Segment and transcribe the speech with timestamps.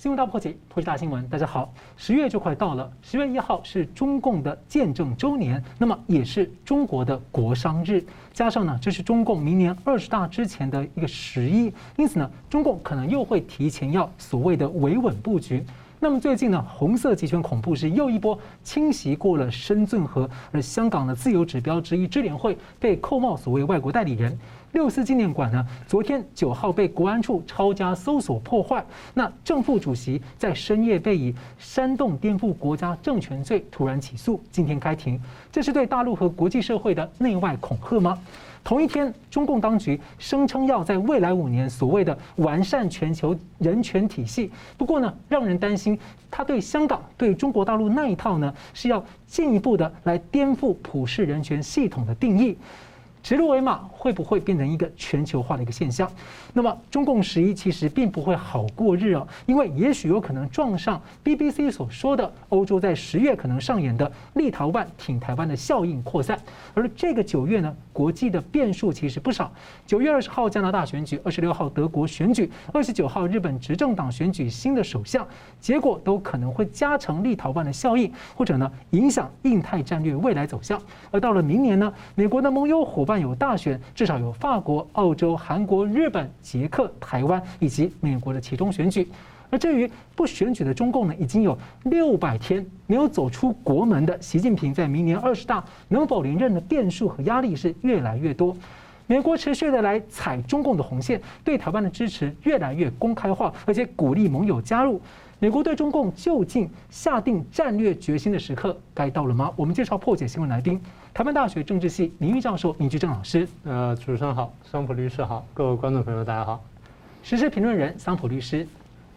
[0.00, 1.28] 新闻大破解，破解大新闻。
[1.28, 8.02] 大家好，十月就快到了，十月一号是中共的建政周年，那么也是中国的国商日。
[8.32, 15.62] 加上呢，这是中共明年二十大之前的一个十一，因此呢，中共可能又会提前要所谓的维稳布局。
[16.02, 24.38] 那么最近呢，红色极权恐怖是又一波侵袭过了深圳河，而香港的自由指标之一支联会被扣帽所谓外国代理人。
[24.72, 28.84] 六四纪念馆呢，昨天九号被国安处抄家搜索破坏。
[29.14, 38.16] 那正副主席在深夜被以煽动颠覆国家政权罪突然起诉，今天开庭，这是对大陆和国际社会的内外恐吓吗？
[38.62, 44.52] 同一天，中共当局声称要在未来五年所谓的完善全球人权体系。
[44.76, 45.98] 不过呢，让人担心，
[46.30, 52.56] 他对香港、对中国大陆那一套呢，是要进一步的来颠覆普世人权系统的定义。
[53.22, 56.10] 指鹿为马会不会变成一个全球化的一个现象？
[56.52, 66.38] 那么中共十一其实并不会好过日哦，因为也许有可能撞上 BBC 所说的欧洲在十月可能上演的立陶宛挺台湾的效应扩散。
[66.74, 69.52] 而这个九月呢，国际的变数其实不少。
[69.86, 75.26] 九月二十号加拿大选举，二十六号德国选举，二十九号日本执政党选举新的首相，
[75.60, 80.80] 结果都可能会加成立陶宛的效应，或者呢影响印太战略未来走向。
[81.10, 89.08] 而到了明年呢，美国的盟友伙伴有大选，至少有法国、澳洲、韩国、日本、捷克、台湾以及美国的其中选举。
[89.48, 98.56] 而至于不选举的中共呢，已经有六百天没有走出国门的习近平，在明年二十大能否连任的变数和压力是越来越多。
[99.08, 105.00] 美国持续的来踩中共的红线，对台湾的支持越来越公开化，而且鼓励盟友加入。
[105.40, 109.50] 美国对中共究竟下定战略决心的时刻该到了吗？
[109.56, 110.80] 我们介绍破解新闻来宾，
[111.20, 113.46] 台湾大学政治系名誉教授明居正老师。
[113.64, 116.64] 呃，主持人好，桑普律师好，各位观众朋友大家好。
[117.22, 118.66] 时事评论人桑普律师。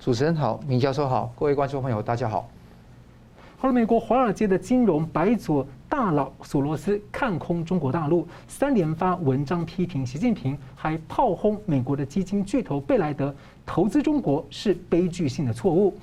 [0.02, 2.50] 主持人好，明教授好，各位观众朋友大家好。
[3.58, 13.34] 好了，美国华尔街的金融白左大佬索罗斯看空中国大陆，三连发文章批评习近平，还炮轰美国的基金巨头贝莱德
[13.66, 15.98] 投资中国是悲剧性的错误。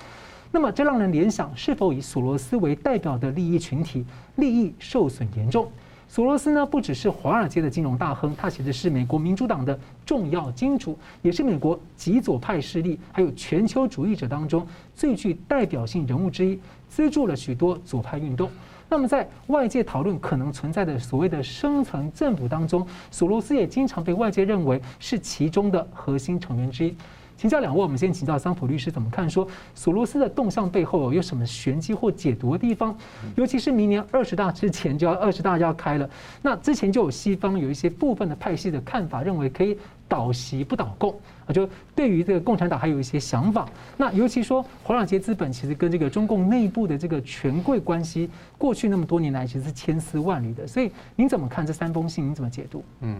[0.50, 4.02] 那么，这让人联想，是否以索罗斯为代表的利益群体
[4.36, 5.70] 利益受损严重？
[6.12, 18.50] 索罗斯呢，不只是华尔街的金融大亨，他其实是美国民主党的重要金主，也是美国极左派势力还有全球主义者当中最具代表性人物之一，资助了许多左派运动。
[18.88, 26.96] 那么，在外界讨论可能存在的所谓的深层政府当中，索罗斯也经常被外界认为是其中的核心成员之一。
[27.40, 29.28] 请教两位，我们先请教桑普律师怎么看？
[29.30, 32.94] 说索罗斯的动向背后有什么玄机或解读的地方？
[33.34, 36.10] 尤其是明年二十大之前就要二十大要开了，
[36.42, 39.74] 那之前就有西方有一些部分的派系的看法，认为可以
[40.06, 43.66] 倒习不倒共啊，就对于这个共产党还有一些想法。
[43.96, 50.66] 那尤其说华尔街资本其实跟这个中共内部的这个权贵关系，过去那么多年来其实是千丝万缕的。
[50.66, 52.26] 所以您怎么看这三封信？
[52.26, 52.84] 您怎么解读？
[53.00, 53.16] 嗯。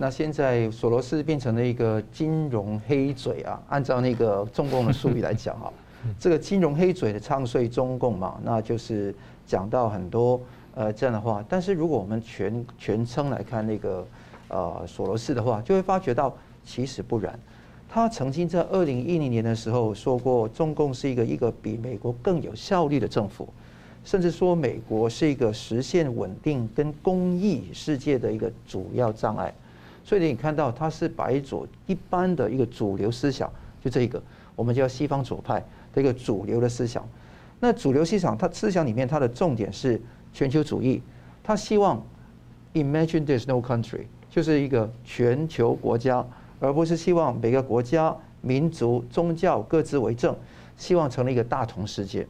[0.00, 5.72] 那现在索罗斯变成了一个金融黑嘴啊，按照那个中共的术语来讲啊，
[6.20, 9.12] 这个金融黑嘴的唱衰中共嘛，那就是
[9.44, 10.40] 讲到很多
[10.76, 11.44] 呃这样的话。
[11.48, 14.06] 但是如果我们全全称来看那个
[14.46, 16.32] 呃索罗斯的话，就会发觉到
[16.64, 17.36] 其实不然。
[17.88, 23.48] 他曾经在二零一零年的时候说过，中共是一个一个比美国更有效率的政府，
[24.04, 29.52] 甚至说美国是一个实现稳定跟公益世界的一个主要障碍。
[30.08, 33.52] 所以你看到它是白左一般的一个主流思想，
[33.84, 34.22] 就这个，
[34.56, 37.06] 我们叫西方左派的一个主流的思想。
[37.60, 40.00] 那主流思想，它思想里面它的重点是
[40.32, 41.02] 全球主义，
[41.44, 42.02] 它希望
[42.72, 46.26] imagine there's no country，就是一个全球国家，
[46.58, 50.34] 而不是希望每个国家、民族、宗教各自为政，
[50.78, 52.26] 希望成立一个大同世界。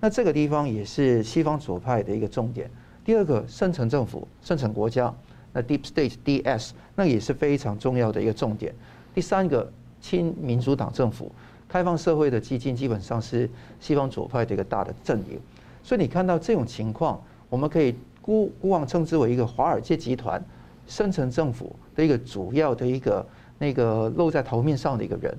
[0.00, 2.70] 那这个地方也是西方左派的一个重点。
[3.04, 5.14] 第二个，深层政府、深层国家。
[5.52, 8.74] 那 Deep State DS 那也是非常重要的一个重点。
[9.14, 9.70] 第三个，
[10.00, 11.32] 亲民主党政府，
[11.68, 13.48] 开放社会的基金基本上是
[13.80, 15.40] 西方左派的一个大的阵营。
[15.82, 20.42] 所以你看到这种情况，我们可以姑姑妄称之为一个华尔街集团、
[20.86, 23.26] 深层政府的一个主要的一个
[23.58, 25.36] 那个露在头面上的一个人。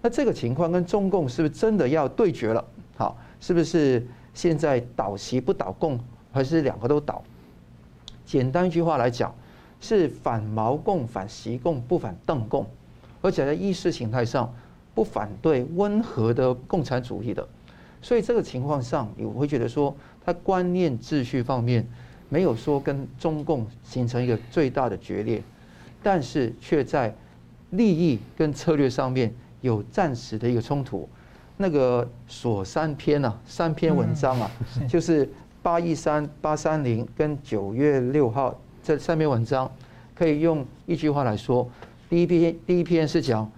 [0.00, 2.64] 那这个情况跟中共是不是真的要对决了？
[2.96, 5.98] 好，是不是现在倒习不倒共，
[6.30, 7.22] 还是两个都倒？
[8.28, 9.34] 简单一句话来讲，
[9.80, 12.66] 是反毛共、反习共，不反邓共，
[13.22, 14.54] 而且在意识形态上
[14.94, 17.48] 不反对温和的共产主义的。
[18.02, 19.96] 所以这个情况上，我会觉得说，
[20.26, 21.88] 他观念秩序方面
[22.28, 25.42] 没有说跟中共形成一个最大的决裂，
[26.02, 27.14] 但是却在
[27.70, 31.08] 利益跟策略上面有暂时的一个冲突。
[31.56, 34.50] 那个锁三篇啊，三篇文章啊，
[34.86, 35.28] 就是
[35.62, 39.70] 八一三、八三零跟九月六号这三篇文章，
[40.14, 41.68] 可以用一句话来说，
[42.08, 43.50] 第一篇第一篇是讲，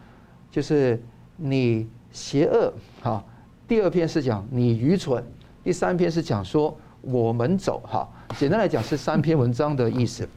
[0.51, 1.01] 就是
[1.37, 3.25] 你邪恶哈，
[3.69, 5.23] 第二篇是讲你愚蠢，
[5.63, 10.29] 第三篇是讲说我们走哈，简单来讲是三篇文章的意思。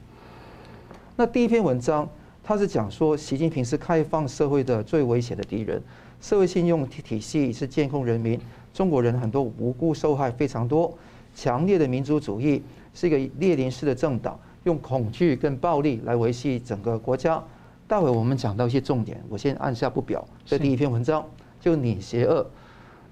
[1.16, 2.07] 那第一篇文章，
[2.44, 5.81] 它是讲说习近平是开放社会的最危险的敌人。
[6.21, 8.39] 社会信用体体系是监控人民，
[8.74, 10.98] 中国人很多无辜受害非常多。
[11.33, 12.62] 强烈的民族主义
[12.94, 17.44] 是一个列宁式的政党，用恐惧跟暴力来维系整个国家。
[17.88, 20.25] 待会我们讲到一些重点，我先按下不表。
[20.45, 21.24] 这第一篇文章
[21.59, 22.45] 就你邪恶，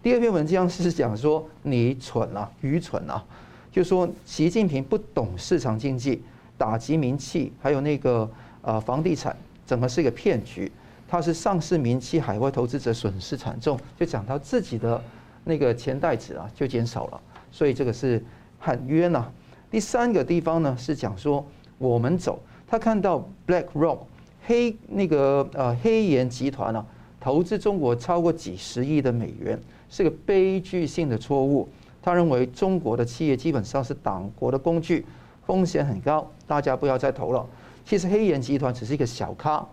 [0.01, 3.23] 第二篇文章是讲说你蠢啊，愚蠢啊，
[3.71, 6.21] 就说习近平不懂市场经济，
[6.57, 8.29] 打击民企，还有那个
[8.61, 9.35] 呃房地产，
[9.67, 10.71] 整个是一个骗局。
[11.07, 14.99] 他是上市民企，海外投资者损失惨重，就讲到自己的
[15.43, 17.21] 那个钱袋子啊就减少了，
[17.51, 18.23] 所以这个是
[18.57, 19.29] 很冤呐。
[19.69, 21.45] 第三个地方呢是讲说
[21.77, 23.99] 我们走，他看到 BlackRock
[24.45, 26.85] 黑那个呃黑岩集团啊
[27.19, 29.59] 投资中国超过几十亿的美元，
[29.89, 31.69] 是个悲剧性的错误。
[32.01, 35.05] 他认为中国的企业基本上是党国的工具，
[35.45, 37.45] 风险很高，大家不要再投了。
[37.85, 39.63] 其实黑岩集团只是一个小咖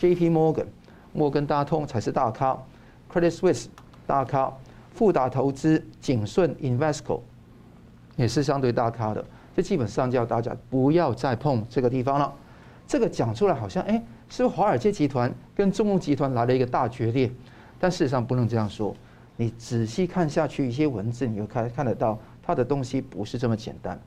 [0.00, 0.66] ，JP Morgan。
[1.14, 2.56] 摩根大通才是大咖
[3.12, 3.66] ，Credit Suisse
[4.06, 4.50] 大咖，
[4.94, 7.20] 富达投资、景顺 Invesco
[8.16, 9.24] 也是相对大咖的。
[9.54, 12.32] 这基本上叫大家不要再碰这个地方了。
[12.86, 17.30] 这个讲出来好像哎，是华尔街集团跟中共集团来了一个大决裂？
[17.78, 18.94] 但事实上不能这样说。
[19.36, 23.98] 你仔细看下去一些文字，你就看看得到，他的东西不是这么简单。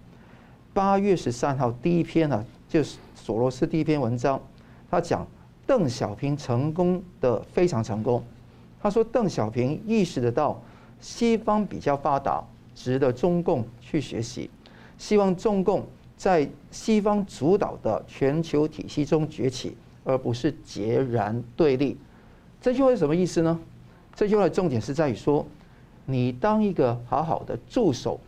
[0.74, 4.42] 八月十三号第一篇呢，就是索罗斯第一篇文章，
[4.90, 5.26] 他讲。
[5.68, 8.24] 邓小平成功的非常成功，
[8.80, 10.62] 他说邓小平意识得到
[11.00, 12.44] 西方比较发达，
[12.74, 14.50] 值得中共去学习，
[14.98, 15.86] 希望中共
[16.18, 21.98] 在西方主导的全球体系中崛起，而不是截然对立。
[22.62, 23.60] 这句话是什么意思呢？
[24.16, 25.46] 这句话的重点是在于说，
[26.06, 28.20] 你当一个好好的助手，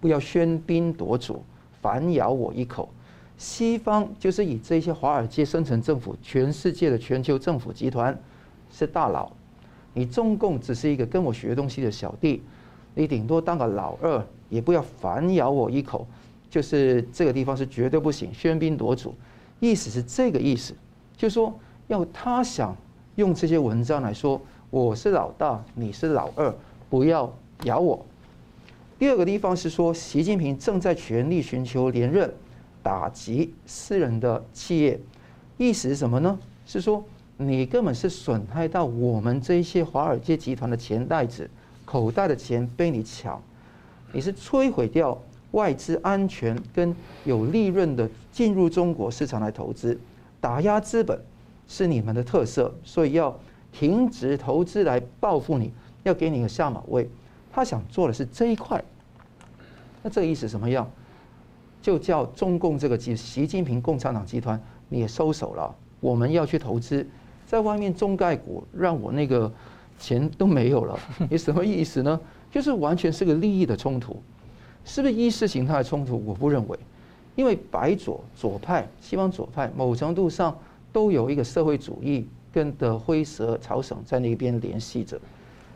[0.00, 1.42] 不要喧宾夺主，
[1.82, 2.88] 反咬我一口。
[3.36, 8.16] 西方就是以这些华尔街、深层政府、全世界的全球政府集团
[8.70, 9.32] 是大佬，
[9.94, 12.42] 你中共只是一个跟我学东西的小弟，
[12.94, 16.06] 你顶多当个老二，也不要反咬我一口。
[16.50, 19.14] 就是这个地方是绝对不行，喧宾夺主，
[19.58, 20.74] 意思是这个意思，
[21.16, 21.52] 就是说
[21.86, 22.76] 要他想
[23.14, 26.54] 用这些文章来说，我是老大，你是老二，
[26.90, 27.32] 不要
[27.64, 28.04] 咬我。
[28.98, 32.30] 第二个地方是说，习近平正在全力寻求连任。
[32.82, 35.00] 打击私人的企业，
[35.56, 36.38] 意思是什么呢？
[36.66, 37.02] 是说
[37.36, 41.50] 你根本是损害到我们这些华尔街集团的钱袋子，
[41.84, 43.42] 口袋的钱被你抢，
[44.12, 45.20] 你是摧毁掉
[45.50, 46.94] 外资安全跟
[47.24, 49.98] 有利润的进入中国市场来投资，
[50.40, 51.20] 打压资本
[51.66, 53.36] 是你们的特色，所以要
[53.72, 55.72] 停止投资来报复你，
[56.04, 57.08] 要给你个下马威。
[57.52, 58.82] 他想做的是这一块，
[60.02, 60.88] 那这个意思什么样？
[61.82, 65.74] 就叫中共这个集习近平共产党集团，你也收手了。
[66.00, 67.06] 我们要去投资，
[67.46, 69.50] 在外面中概股，让我那个
[69.98, 70.98] 钱都没有了。
[71.30, 72.18] 你什么意思呢？
[72.50, 74.20] 就是完全是个利益的冲突，
[74.84, 76.22] 是不是意识形态的冲突？
[76.24, 76.78] 我不认为，
[77.34, 80.56] 因为白左左派、西方左派，某程度上
[80.92, 85.20] 都有一个社会主义跟的灰色草绳在那边联系着，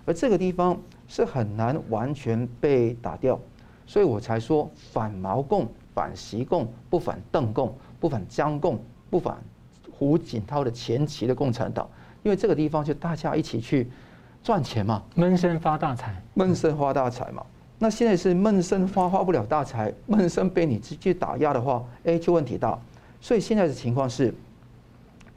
[0.04, 3.38] 而这个地方是很难完全被打掉，
[3.87, 5.66] 所以我才说反毛共。
[5.95, 8.78] 反习共，不反邓共，不反江共，
[9.11, 9.37] 不反
[9.99, 11.88] 胡锦涛的前期的共产党，
[12.23, 13.88] 因为这个地方就大家一起去
[14.45, 17.45] 赚钱嘛，闷声发大财，闷声发大财嘛。
[17.81, 22.78] 那现在是闷声发发不了大财，闷声被你直接打压的话，哎，就问题大。
[23.21, 24.33] 所以现在的情况是，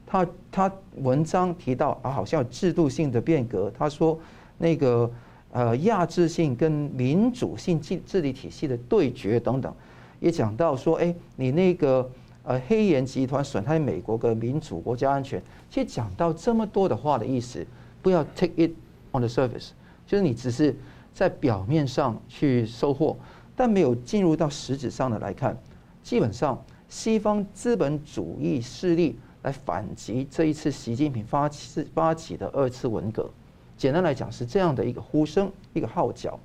[0.06, 3.72] 他他文章提到啊，好像有制度性的变革。
[3.76, 4.20] 他说
[4.60, 5.12] 那个
[5.52, 9.74] 呃压制性跟民主性治治理体系的对决等等。
[10.20, 12.08] 也讲到说，哎，你那个
[12.44, 17.66] 呃黑岩集团损害美国的民主国家安全，其实讲到这么多的话的意思，
[18.02, 18.72] 不要 take it
[19.12, 19.70] on the surface，
[20.08, 20.76] 就是你只是
[21.14, 23.16] 在表面上去收获，
[23.56, 25.56] 但没有进入到实质上的来看，
[26.02, 33.30] 基本上西方资本主义势力来反击这一次习近平发起发起的二次文革，
[33.78, 36.40] 简单来讲是这样的一个呼声，一个号角。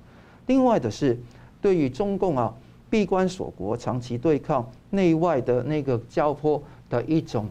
[0.45, 1.19] 另外的是
[1.59, 2.53] 对于中共啊。
[2.89, 7.47] 闭关锁国、长期对抗、内外的那个交迫的一种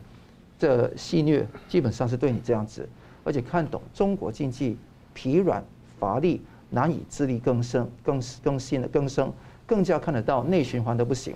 [0.58, 2.88] 的戏虐，基本上是对你这样子，
[3.22, 4.76] 而且看懂中国经济
[5.12, 5.62] 疲软
[5.98, 6.40] 乏力，
[6.70, 9.32] 难以自力更生、更更新的更生，
[9.66, 11.34] 更加看得到内循环的不行。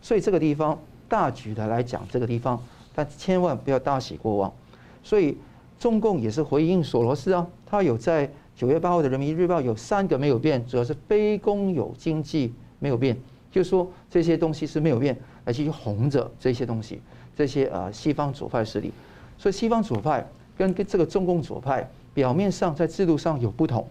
[0.00, 0.78] 所以这个地方
[1.08, 2.62] 大局的来讲，这个地方，
[2.94, 4.52] 但千万不要大喜过望。
[5.02, 5.36] 所以
[5.78, 13.16] 中共也是回应索罗斯啊，他有在九月八号的《人民日报》有三个没有变，主要是非公有经济没有变，
[13.50, 17.00] 就是说这些东西是没有变，而且红着这些东西，
[17.36, 18.92] 这些呃西方左派势力。
[19.36, 20.26] 所以西方左派
[20.56, 23.86] 跟跟这个中共左派表面上在制度上有不同，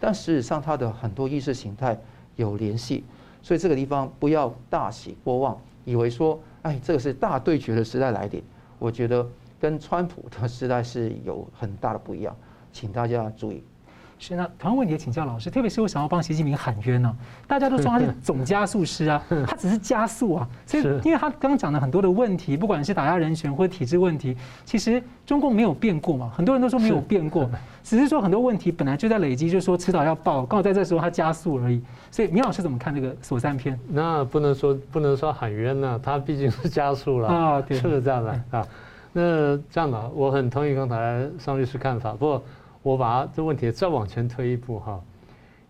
[0.00, 1.98] 但事实上它的很多意识形态
[2.36, 3.04] 有联系。
[3.42, 8.42] 所以这个地方不要大喜过望，以为说，哎，这个是大对决的时代来临。
[8.78, 9.24] 我觉得
[9.60, 12.34] 跟川普的时代是有很大的不一样，
[12.72, 13.62] 请大家注意。
[14.18, 17.16] 是那同样问题也请教老师，特别是我想要帮习近平喊冤呢、啊。
[17.46, 20.48] 大家都说他是总加速师啊， 他只是加速啊。
[20.64, 26.32] 所以，因为他刚刚讲了很多的问题，不管是打压人权或者体制问题，其实中共没有变过嘛。
[26.34, 27.48] 很多人都说没有变过，
[27.84, 31.82] 只是说很多问题本来就在累积，就是说迟早要爆，刚好在这时候他加速而已。
[32.10, 33.78] 所以，明老师怎么看这个所三篇？
[33.88, 38.66] 那不能说不能说喊冤呢、啊，他毕竟是加速了啊，对，是这样的啊。
[39.12, 42.42] 那这样吧，我很同意刚才尚律师看法，不过。
[42.86, 45.02] 我把这问题再往前推一步哈，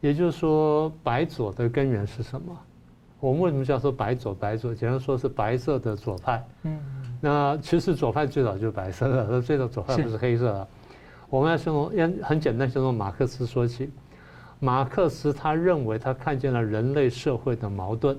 [0.02, 2.54] 也就是说，白左的根源是什么？
[3.20, 4.34] 我们为什么叫做白左？
[4.34, 6.46] 白左，简单说是白色的左派。
[6.64, 6.78] 嗯，
[7.18, 10.68] 那其实左派最早就是白色的，最早左派不是黑色的。
[11.30, 11.90] 我们要先从
[12.22, 13.90] 很简单，先从马克思说起。
[14.60, 18.14] 马克思他认为他看见了人类社会的矛盾。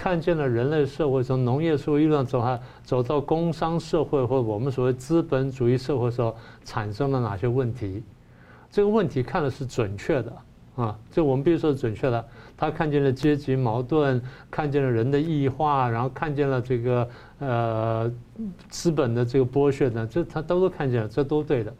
[0.00, 2.42] 看见了人类社会从农业社会一路走，
[2.82, 8.02] 走到工商社会或者我们所谓资本主义社会的时候，产生了哪些问题？
[8.70, 10.32] 这个问题看的是准确的
[10.74, 12.26] 啊，这我们必须说是准确的。
[12.56, 14.18] 他看见了阶级矛盾，
[14.50, 18.10] 看见了人的异化，然后看见了这个呃
[18.70, 21.70] 资本的这个剥削呢，这他都都看见了，这都对的。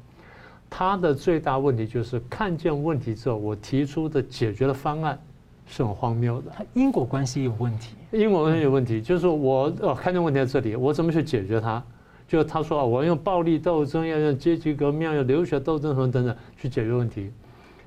[0.68, 5.18] 他的最大问题就是看见问题之后，我提出的解决的方案。
[5.66, 7.94] 是很荒谬的，因果关系有问题。
[8.12, 11.82] 因果关系有问题，就是我哦，看见问题在这里，我怎么去解决它？
[12.26, 17.30] 就他说啊，我要用暴力斗争，要用阶级革命，要用流血斗争什么等等去解决问题。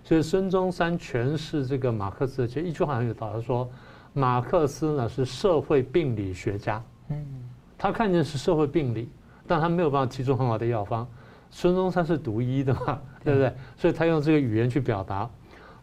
[0.03, 3.69] 所以孙中山诠释这个马克思，其实一句话很有道理，他说
[4.13, 7.25] 马克思呢是社会病理学家，嗯，
[7.77, 9.09] 他看见是社会病理，
[9.47, 11.07] 但他没有办法提出很好的药方。
[11.49, 13.53] 孙中山是读医的嘛，对不对？
[13.77, 15.29] 所以他用这个语言去表达。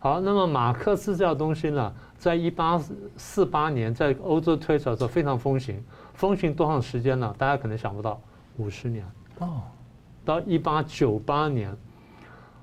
[0.03, 2.81] 好，那么马克思这样东西呢，在一八
[3.19, 5.79] 四八年在欧洲推出的时候非常风行，
[6.15, 7.35] 风行多长时间呢？
[7.37, 8.19] 大家可能想不到，
[8.57, 9.05] 五十年
[9.41, 9.61] 哦，
[10.25, 11.77] 到一八九八年，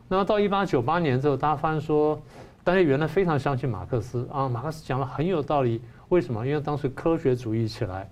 [0.08, 2.20] 那么到一八九八年之后，大家发现说，
[2.64, 5.80] 大家原来非常相信马克思啊，马克思讲的很有道理，
[6.10, 6.44] 为什么？
[6.44, 8.10] 因为当时科学主义起来，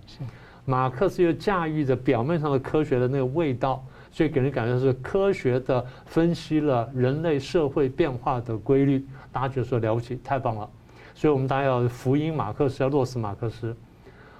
[0.64, 3.84] 马克思又驾驭着表面上的科学的那个味道。
[4.16, 10.66] 所以给人感觉是科学的分析了人类社会变化的规律，大家觉得说了不起，太棒了。
[11.14, 13.76] 所以我们大家要福音马克思，要落实马克思。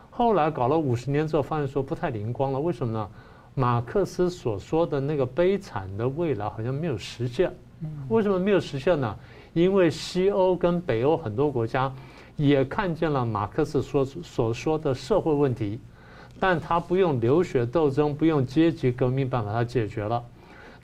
[0.09, 2.59] 后来搞了五十年之后，发现说不太灵光了。
[2.59, 3.06] 为什么呢？
[3.54, 7.52] 马克思所说的那个悲惨的未来好像没有实现。
[8.09, 9.14] 为什么没有实现呢？
[9.52, 11.92] 因为西欧跟北欧很多国家
[12.37, 15.78] 也看见了马克思所所说的社会问题。
[16.38, 20.22] 但他不用流血斗争，不用阶级革命办法，他解决了。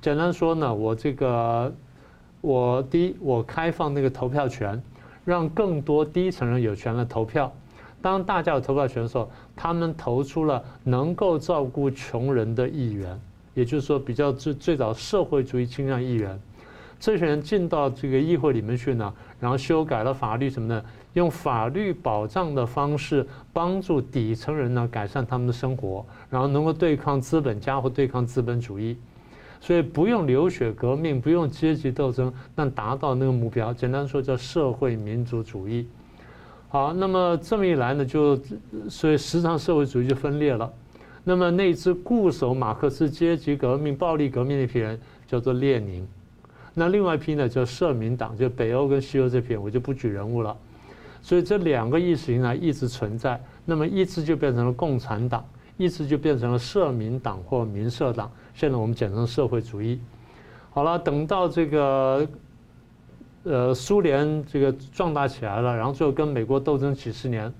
[0.00, 1.72] 简单说呢，我这个，
[2.40, 4.82] 我第一，我开放那个投票权，
[5.24, 7.52] 让更多低层人有权来投票。
[8.00, 13.20] 当大家有投票权的时候，他们投出了能够照顾穷人的议员，
[13.54, 16.40] 也就是说，比较最最早社会主义倾向议员。
[16.98, 20.84] 这些人进到这个议会里面去呢，然后修改了法律什么的。
[21.14, 28.96] 用法律保障的方式帮助底层人呢，改善他们的生活，然后能够对抗资本家或对抗资本主义，
[29.60, 35.86] 所以不用流血革命，不用阶级斗争，但达到那个目标，简单说叫社会民主主义。
[36.68, 38.38] 好，那么这么一来呢，就
[38.88, 40.72] 所以时常社会主义就分裂了。
[41.24, 46.08] 那么那支固守马克思阶级革命、暴力革命那批人叫做列宁，
[46.72, 50.56] 那另外一批呢叫社民党，就北欧跟西欧这批，我就不举人物了。
[51.22, 55.44] 所以这两个意识形态一直存在，那么一支就变成了共产党，
[55.76, 58.28] 一支就变成了社民党或民社党。
[58.52, 60.00] 现在我们简称社会主义。
[60.70, 62.26] 好了，等到这个
[63.44, 67.52] 呃苏联这个壮大起来了，然后最后跟美国斗争几十年，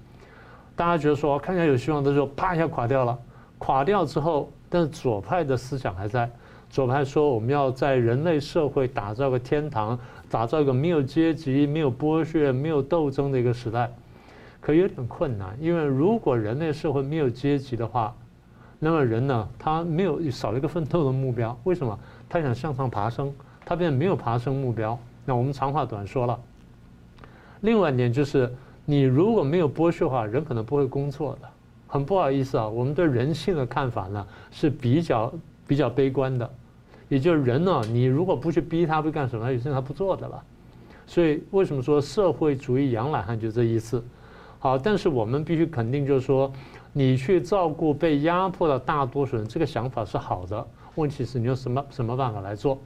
[0.75, 3.17] 大家觉得说看起来有希望的时候，啪一下垮掉了。
[3.59, 6.29] 垮掉之后，但是左派的思想还在。
[6.69, 9.97] 左派说我们要在人类社会打造个天堂。
[10.33, 13.93] 打造一个没有阶级、没有剥削、没有斗争的一个时代，
[14.63, 15.55] 可有点困难。
[15.61, 18.15] 因为如果人类社会没有阶级的话，
[18.79, 21.55] 那么人呢，他没有少了一个奋斗的目标。
[21.65, 21.99] 为什么？
[22.31, 23.31] 他想向上爬升，
[23.67, 24.99] 他便没有爬升目标。
[25.27, 26.41] 那我们长话短说了。
[27.61, 28.51] 另外一点就是，
[28.87, 31.49] 你如果没有剥削的话，人可能不会工作的。
[31.87, 35.31] 很不好意思啊，我们对人性的看法呢是比较
[35.67, 36.51] 比较悲观的。
[37.13, 40.43] 也就是人呢，你如果不去逼他，不干什么，有些他不做的了。
[41.07, 44.03] 所以为什么说社会主义养懒汉就这意思？
[44.59, 46.51] 好，但是我们必须肯定，就是说，
[46.91, 50.67] 你去照顾被压迫的大多数人，这个想法是好的。
[50.95, 52.81] 问题是你用什么什么办法来做？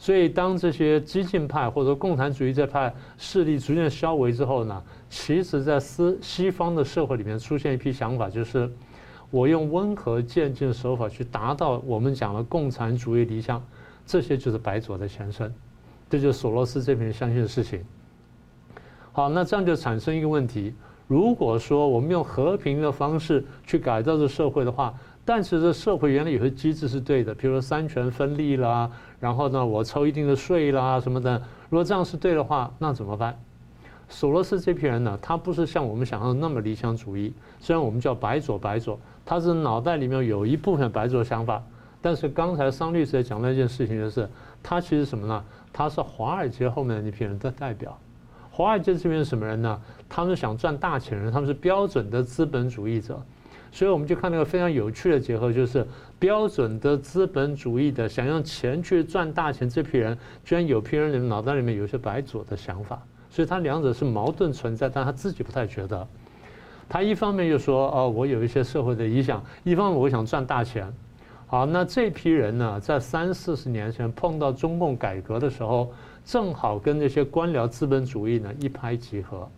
[0.00, 8.68] 所以当这些激进派或者共产主义这派势力逐渐消亡之后呢，其实在西西方的社会里面出现一批想法，就是。
[9.30, 13.62] 我用温和渐进的手法去达到我们讲的共产主义理想，
[14.04, 15.54] 这些就是白左的前身，
[16.08, 17.84] 这就是索罗斯这批人相信的事情。
[19.12, 20.74] 好，那这样就产生一个问题：
[21.06, 24.92] 如果说我们用和平的方式去改造这社会的话，
[25.24, 33.40] 但是这社会原来有些机制是对的，比如说三权分立啦，然后呢，我抽一定的税啦什么的，如果这样是对的话，那怎么办？
[34.08, 38.98] 索罗斯这批人呢，他不是像我们想象的那么理想主义，虽然我们叫白左白左。
[39.30, 41.62] 他是脑袋里面有一部分白左想法，
[42.02, 44.28] 但是刚才桑律师也讲那件事情，就是
[44.60, 45.44] 他其实什么呢？
[45.72, 47.96] 他是华尔街后面的那批人的代表。
[48.50, 49.80] 华尔街这边是什么人呢？
[50.08, 53.22] 他们想赚大钱人，他们是标准的资本主义者。
[53.70, 55.86] 所以我们就看那个非常有趣的结合，就是
[56.18, 66.04] 标准的资本主义的想用钱去赚大钱这批人，居然有批人里面脑袋里面有些白左的想法，所以他两者是矛盾存在，但他自己不太觉得。
[66.90, 70.92] 他一方面就说：“哦，我有一些社会的理想；一方面我想赚大钱。”
[71.46, 75.92] 好，那这批人呢，在三四十年前碰到中共改革的时候，
[76.24, 79.48] 正好跟这些官僚资本主义呢一拍即合。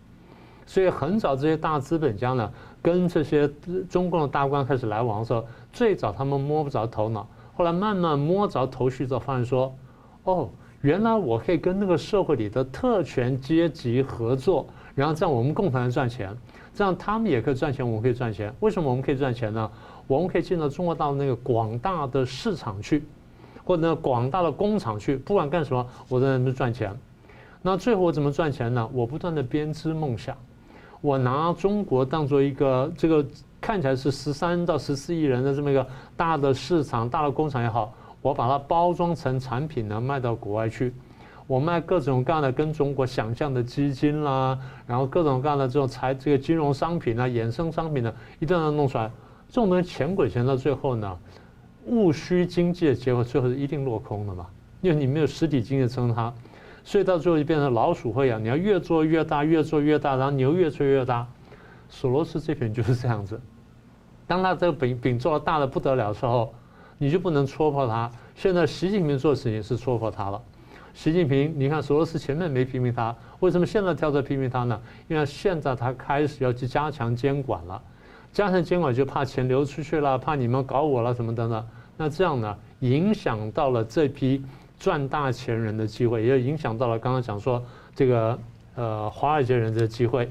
[0.65, 3.49] 所以很早这些大资本家呢，跟这些
[3.89, 9.75] 中共的大官开始来往的时候，最早他们摸不着头脑，后来慢慢摸着头绪之后，发现说
[10.23, 10.49] ：“哦，
[10.81, 16.35] 原来我可以跟那个社会里的特权阶级合作，然后这样我们共同来赚钱。”
[16.73, 18.53] 这样他们也可以赚钱，我们可以赚钱。
[18.59, 19.69] 为什么我们可以赚钱呢？
[20.07, 23.03] 我们可以进到中国大陆那个广大的市场去，
[23.63, 26.91] 或者呢广大的工厂去，不管干什么，我在那边赚钱。
[27.61, 28.89] 那最后我怎么赚钱呢？
[28.91, 30.35] 我不断的编织梦想，
[30.99, 33.25] 我拿中国当做一个这个
[33.61, 40.93] 看起来是十三到十四亿人的这么一个大的市场、大的工厂也好，我把它包装成产品呢，卖到国外去。
[41.53, 49.07] 我卖各种各样的跟中国想象的基金啦，然后各种各样的这种财这个金融商品啊、衍生商品呢，一定要弄出来。
[49.49, 51.15] 这种东西钱滚钱到最后呢，
[51.85, 54.47] 务虚经济的结果最后是一定落空的嘛，
[54.81, 56.33] 因为你没有实体经济撑它，
[56.83, 61.27] 所以到最后就变成老鼠会一样，你要越做越大，越做越大，然后牛越做越大。
[61.87, 63.39] 索罗斯这边就是这样子，
[64.25, 66.51] 当他这个饼饼做的大的不得了的时候，
[66.97, 68.09] 你就不能戳破他。
[68.33, 70.41] 现在习近平做的事情是戳破他了。
[70.93, 74.79] 习近平，你看索罗斯前面没批评他，为什么现在跳出来批评他呢？
[75.07, 77.81] 因为现在他开始要去加强监管了，
[78.31, 81.67] 加强监管就怕钱流出去了，怕你们搞我了什么等等。
[81.97, 84.43] 那这样呢，影响到了这批
[84.79, 87.61] 赚大钱人的机会，也影响到了刚刚讲说
[87.95, 88.39] 这个
[88.75, 90.29] 呃华尔街人的机会。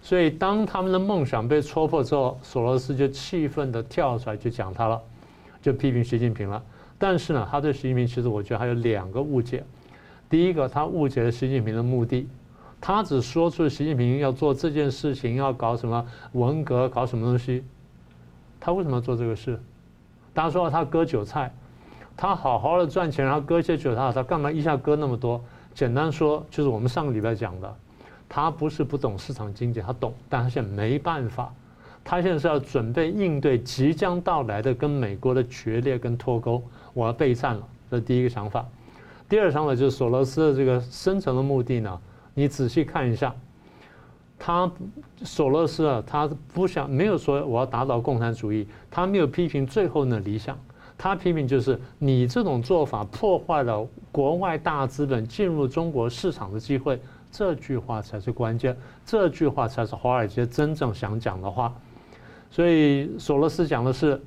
[0.00, 5.00] 所以当他们的梦想被戳破之后，索罗斯就气愤地跳出来就讲他了，
[5.60, 6.62] 就批评习近平了。
[6.96, 9.64] 但是呢，他对习近平其实我觉得还有两个误解。
[10.30, 12.28] 第一个，他误解了习近平的目的，
[12.80, 17.64] 他只说出习近平要做这件事情，要搞什么文革，搞什么东西。
[18.60, 19.60] 他为什么要做这个事？
[20.32, 21.52] 大家说他割韭菜，
[22.16, 25.42] 他好好的赚钱，然后割一些韭菜，他干嘛一下割那么多？
[25.74, 27.76] 简单说，就是我们上个礼拜讲的，
[28.28, 31.52] 他不是不懂市场经济，他懂，但他现在没办法，
[32.04, 36.62] 他现在是要准备应对即将到来的跟美国的决裂跟脱钩，
[36.94, 38.64] 我要备战了，这是第一个想法。
[39.30, 42.00] 第二场呢，就是索罗斯的这个深层的目的呢，
[42.34, 43.32] 你仔细看一下，
[44.36, 44.68] 他
[45.22, 50.58] 索罗斯啊，他不想没有说我要打倒共产主义，他没有批评最后的理想，
[50.98, 61.72] 他批评就是你这种做法破坏了国外大资本进入中国市场的机会，这句话才是关键，这句话才是华尔街真正想讲的话，
[62.50, 64.20] 所以索罗斯讲的是，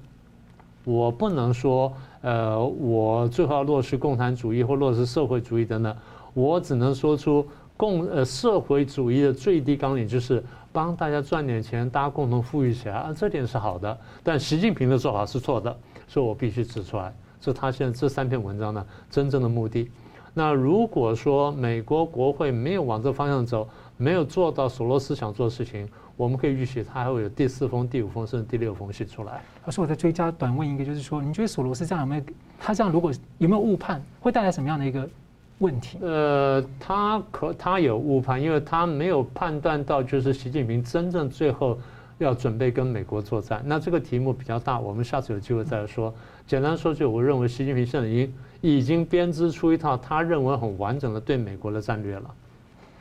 [0.86, 1.92] 我不能说。
[2.24, 5.94] 呃，我最后要落实共产主义或落实社会主义等等，
[6.34, 13.98] 我只能说出共呃社会主义的最低纲领就是帮大家赚点钱，大家共同富裕起来啊，这点是好的。
[14.24, 19.92] 但习近平的做法是错的，所以我必须指出来，这他现在这三篇文章呢真正的目的。
[20.34, 25.88] 那如果说美国国会没有往这方向走，没有做到索罗斯想做的事情。
[26.16, 29.42] 我们可以预期，他还会有第四封、第五封，甚至第六封信出来。
[29.66, 32.24] 老师，我再追加短问一个，就是说，你觉得索罗斯这样有没有？
[32.60, 35.10] 他这样如果有没有误判，会带来什么样的一个
[35.58, 35.98] 问题？
[36.02, 41.80] 呃，他可他有误判，因为他没有判断到就是习近平真正最后
[42.20, 43.64] 要准备跟美国作战。
[43.66, 46.14] 那这个题目比较大，我们下次有机会再来说。
[46.46, 52.36] 简单说，就我认为习近平现在已经已经编织出一套他认为很完整的对美国的战略了。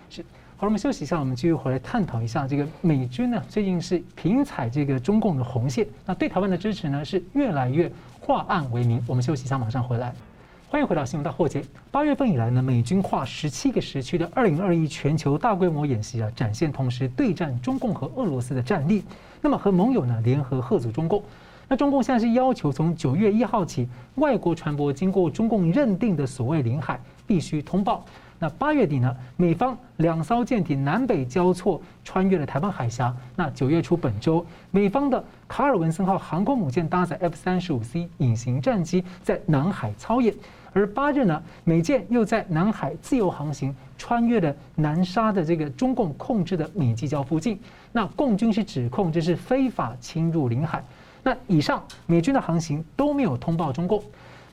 [0.09, 0.25] 是。
[0.63, 9.05] 好，我们休息一下，我们继续回来探讨一下这个美军呢，最近是频踩这个中共的红线，那对台湾的支持呢是越来越化暗为明。
[9.09, 10.15] 我们休息一下，马上回来。
[10.69, 11.65] 欢迎回到新闻大破解。
[11.91, 19.03] 八月份以来呢，美军跨十七个时区的二零二一全球大规模演习啊，展现同时对战中共和俄罗斯的战力。
[19.41, 21.21] 那么和盟友呢联合吓阻中共。
[21.67, 28.05] 那中共现在是要求从九月一号起，外国船舶经过中共认定的所谓领海必须通报。
[28.43, 33.15] 那八月底呢，美方两艘舰艇南北交错穿越了台湾海峡。
[33.37, 40.35] 那九月初本周，美方的卡尔文森号航空母舰搭载 F 三十五 C 隐形战机在南海操演。
[40.73, 47.57] 而八日呢，美舰又在南海自由航行，穿越了南沙的这个中共控制的美济礁附近。
[47.93, 50.85] 那共军是指控这是非法侵入领海。
[51.23, 54.03] 那以上美军的航行都没有通报中共。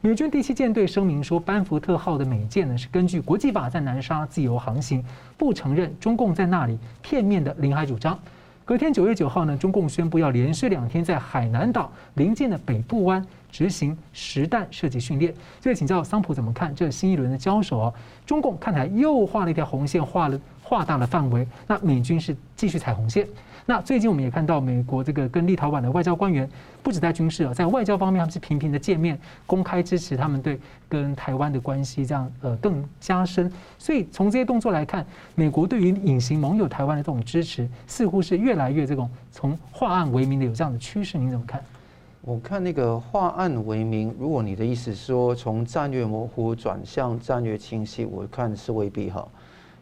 [0.02, 5.04] 美军第七舰队声明说，班福特号的美舰呢是根据国际法在南沙自由航行，
[5.38, 8.18] 不承认中共在那里片面的领海主张。
[8.64, 15.34] 隔天九月九号呢，中共宣布要连续两天在海南岛临近的北部湾执行实弹射击训练。
[15.60, 17.94] 所以请教桑普怎么看这新一轮的交手哦？
[18.26, 21.46] 中共看来又画了一条红线，画了画大了范围。
[21.68, 23.28] 那美军是继续踩红线。
[23.70, 26.50] 那最近我们也看到，美国这个跟立陶宛的外交官员，
[26.82, 33.48] 不止在军事啊，在外交方面，他们是频频的见面，公开支持他们对跟台湾的关系这样呃更加深。
[33.78, 35.06] 所以从这些动作来看，
[35.36, 41.20] 美国对于隐形盟友台湾的这种支持，似乎是越来越这种从化暗为明的有这样的趋势。
[41.20, 41.64] 您怎么看？
[42.22, 49.28] 我看那个化暗为明，如果你的意思是说从战略模糊转向战略清晰，我看是未必哈，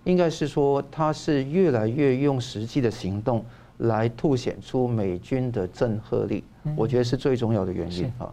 [0.03, 3.45] 应该是说他是越来越用实际的行动。
[3.77, 6.43] 来凸显出美军的震慑力，
[6.75, 8.31] 我觉得是最重要的原因啊。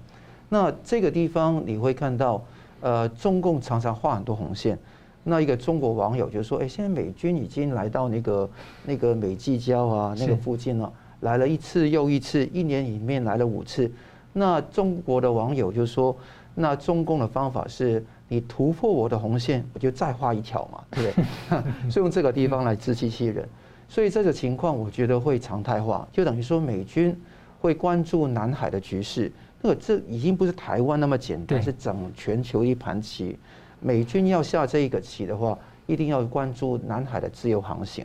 [0.49, 2.43] 那这个地方你会看到，
[2.81, 4.79] 呃，中共常常画很多红线。
[5.23, 8.51] 那一个中国网友就说：“哎，现在美军已经来到那个
[8.85, 13.91] 那个美济礁啊那个附近了，来了一次又一次，一年里面来了五次。”
[14.35, 16.15] 那中国的网友就说
[16.55, 21.25] ：“那中共的方法是，你突破我的红线，我就再画一条嘛，对不对？
[21.91, 23.49] 所以用这个地方来自欺欺人。”
[23.89, 27.17] 所以这个情况，我觉得会常态化，就等于说美军
[27.61, 29.31] 会关注南海的局势。
[29.61, 33.39] 那个这已经不是台湾那么简单，是整全球一盘棋。
[33.81, 38.05] 美军要下这一个棋的话，一定要关注南海的自由航行。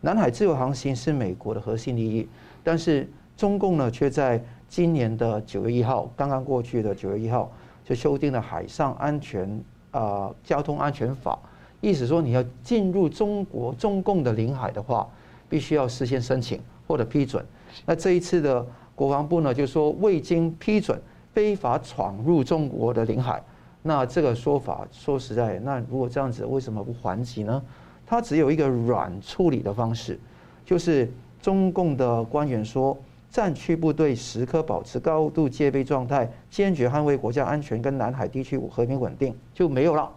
[0.00, 2.28] 南海自由航行是美国的核心利益，
[2.62, 7.50] 但是中共呢，却在今年的九月一号，刚刚过去的九月一号，
[7.84, 9.48] 就修订了海上安全
[9.90, 11.38] 啊、呃、交通安全法。
[11.84, 15.06] 意思说，你要进入中国中共的领海的话，
[15.50, 17.44] 必须要事先申请或者批准。
[17.84, 20.98] 那这一次的国防部呢，就说未经批准
[21.34, 23.42] 非法闯入中国的领海。
[23.82, 27.62] 那这个说法说实在，那如果这样子，为什么不还击呢？
[28.06, 30.18] 它只有一个软处理的方式，
[30.64, 32.96] 就是中共的官员说，
[33.30, 40.10] 战区部队时刻保持高度戒备状态，坚决捍卫国家安全跟南海地区和平稳定，就没有了。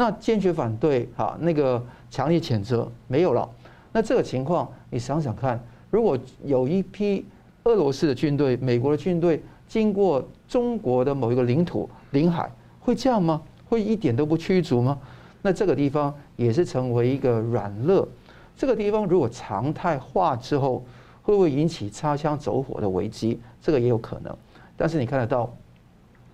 [0.00, 3.46] 那坚决反对，哈，那个强烈谴责没有了。
[3.92, 7.26] 那这个情况，你想想看，如果有一批
[7.64, 13.42] 俄罗斯的军队、美国的军队经过中国的某一个领土、领海，会这样吗？
[13.68, 14.98] 会一点都不驱逐吗？
[15.42, 18.02] 那这个地方也是成为一个软肋。
[18.56, 20.82] 这个地方如果常态化之后，
[21.20, 23.38] 会不会引起擦枪走火的危机？
[23.60, 24.34] 这个也有可能。
[24.78, 25.54] 但是你看得到，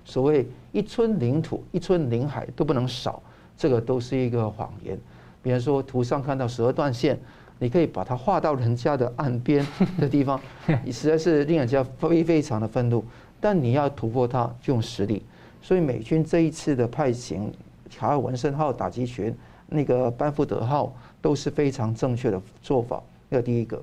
[0.05, 3.20] 所谓一寸领土、一寸领海都不能少。
[3.57, 4.99] 这个都是一个谎言，
[5.42, 7.19] 比如说图上看到十二段线，
[7.59, 9.66] 你可以把它画到人家的岸边
[9.99, 10.40] 的地方，
[10.85, 13.05] 你实在是令人家非非常的愤怒。
[13.40, 15.23] 但你要突破它，就用实力。
[15.62, 17.40] 所以美军这一次的派遣
[17.95, 19.35] 卡尔文森号打击群，
[19.69, 23.03] 那个班福德号都是非常正确的做法。
[23.31, 23.83] 这第一个，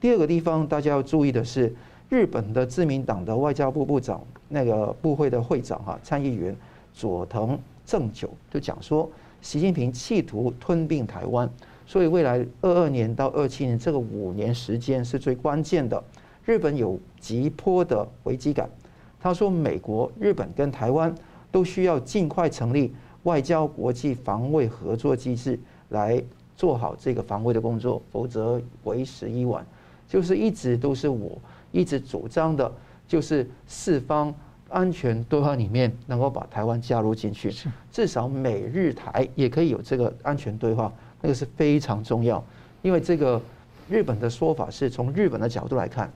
[0.00, 1.74] 第二个地方大家要注意的是，
[2.08, 6.54] 日本的自民党的外交部部长那个部会的会长哈参议员
[6.92, 7.58] 佐藤。
[7.90, 9.10] 正久就讲说，
[9.42, 11.50] 习近平企图吞并台湾，
[11.84, 16.00] 所以未来二二年到二七年这个五年时间是最关键的。
[16.44, 18.70] 日本有急迫的危机感，
[19.18, 21.12] 他说，美国、日本跟台湾
[21.50, 26.22] 都需要尽快成立外交国际防卫合作机制，来
[26.54, 29.66] 做好这个防卫的工作，否则为时已晚。
[30.06, 31.36] 就是一直都是我
[31.72, 32.72] 一直主张的，
[33.08, 34.32] 就是四方。
[34.70, 37.52] 安全对话里面能够把台湾加入进去，
[37.90, 42.42] 至少美日台也可以有这个安全对话，那个是非常重要。
[42.80, 43.40] 因为这个
[43.88, 46.10] 日本的说法是从日本的角度来看，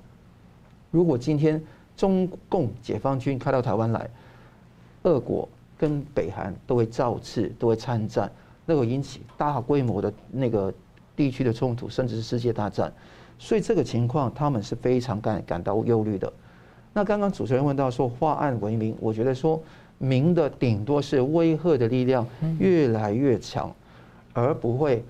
[0.91, 1.63] 如果今天
[1.97, 4.09] 中共解放军开到台湾来，
[5.03, 8.31] 俄国跟北韩都会造次，都会参战，
[8.65, 10.73] 那会引起大规模的那个
[11.17, 12.93] 地区的冲突，甚至是世界大战。
[13.39, 16.33] 所以这个情况他们是非常感感到忧虑的。
[16.97, 19.61] 那刚刚主持人问到说化暗为明，我觉得说
[19.99, 22.25] 明的顶多是威吓的力量
[22.61, 23.75] 越来越强，
[24.33, 25.05] 而不会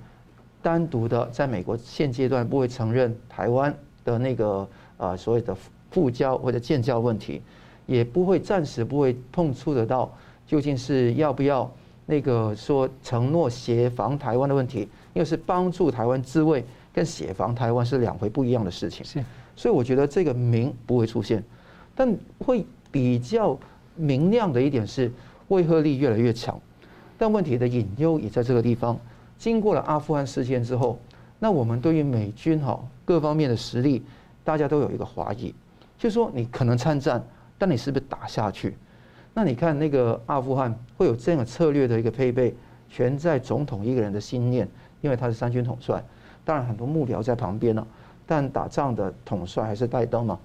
[0.63, 4.67] 单独的在美国现阶段不会承认台湾的那个
[4.97, 5.55] 呃所谓的
[5.91, 7.43] 复交或者建交问题，
[7.85, 10.11] 也不会暂时不会碰触得到
[10.47, 11.71] 究竟是要不要
[12.07, 19.05] 那个说承诺协防台湾的问题，因为是帮助台湾自卫跟协防台湾是两回不一样的事情。
[19.05, 19.23] 是，
[19.55, 21.45] 所以我觉得这个明不会出现。
[21.95, 23.59] 但会比较
[23.97, 25.13] 明亮的一点是，
[25.49, 26.61] 威慑力越来越强。
[27.17, 28.99] 但问题的隐忧也在这个地方。
[29.37, 30.99] 经过了阿富汗事件之后，
[31.39, 34.03] 那我们对于美军哈各方面的实力，
[34.43, 35.55] 大家都有一个怀疑，
[35.99, 37.23] 就是说你可能参战，
[37.59, 38.77] 但你是不是打下去？
[39.35, 42.55] 那你看那个阿富汗会有这样的策略的一个配备，
[42.89, 44.69] 全在总统一个人的心念，
[45.01, 46.03] 因为他是三军统帅。
[46.45, 47.87] 当然很多幕僚在旁边呢，
[48.27, 50.39] 但打仗的统帅还是带灯嘛。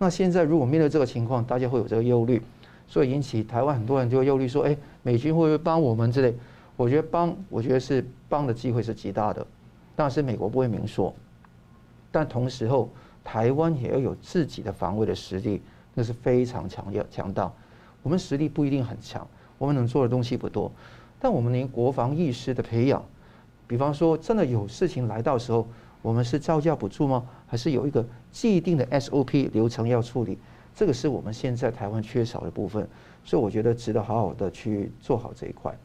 [0.00, 2.40] 那现在如果面对这个情况，大家会有这个忧虑，
[2.86, 6.32] 所以引起台湾很多人就会忧虑说：“哎，美军会不会帮我们之类？”
[6.76, 9.44] 我觉得帮，我觉得是帮的机会是极大的。
[9.96, 11.12] 但是美国不会明说，
[12.12, 12.88] 但同时候
[13.24, 15.60] 台湾也要有自己的防卫的实力，
[15.94, 17.52] 那是非常强要强大。
[18.04, 19.26] 我们实力不一定很强，
[19.58, 20.70] 我们能做的东西不多，
[21.18, 23.04] 但我们连国防意识的培养，
[23.66, 25.66] 比方说真的有事情来到时候。
[26.02, 27.24] 我们是招架不住吗？
[27.46, 30.38] 还是有一个既定的 SOP 流程要处理？
[30.74, 32.86] 这个是我们现在台湾缺少的部分，
[33.24, 35.76] 所以我觉得值得好好的去做好这一块。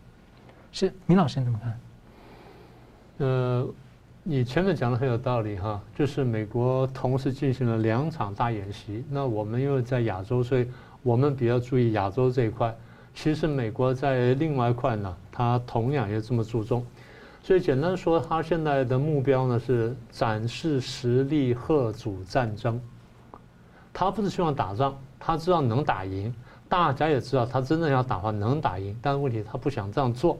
[0.71, 1.79] 是，明老师你怎么看？
[3.17, 3.67] 呃，
[4.21, 10.67] 你前面讲的很有道理哈，就是美国同时进行了两场大演习，那我们因为在亚洲，所以
[11.01, 12.75] 我们比较注意亚洲这一块。
[13.15, 16.85] 其实美国在另外一块呢，它同样也这么注重。
[17.45, 22.79] 所以简单说，他现在的目标呢是展示实力，吓阻战争。
[23.91, 26.33] 他不是希望打仗，他知道能打赢，
[26.69, 30.39] 大家也知道他真正要打的话能打赢，但是问题他不想这样做。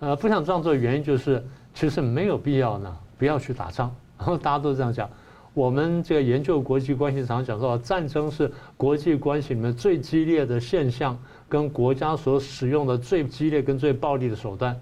[0.00, 3.94] 呃，不想这样做的原因就是，其实没有必要呢，不要去打仗。
[4.16, 5.08] 然后大家都这样讲。
[5.52, 14.74] 我们这个研究国际关系常讲说，战争是国际关系里面最激烈的现象，跟国家所使用的最激烈跟最暴力的手段。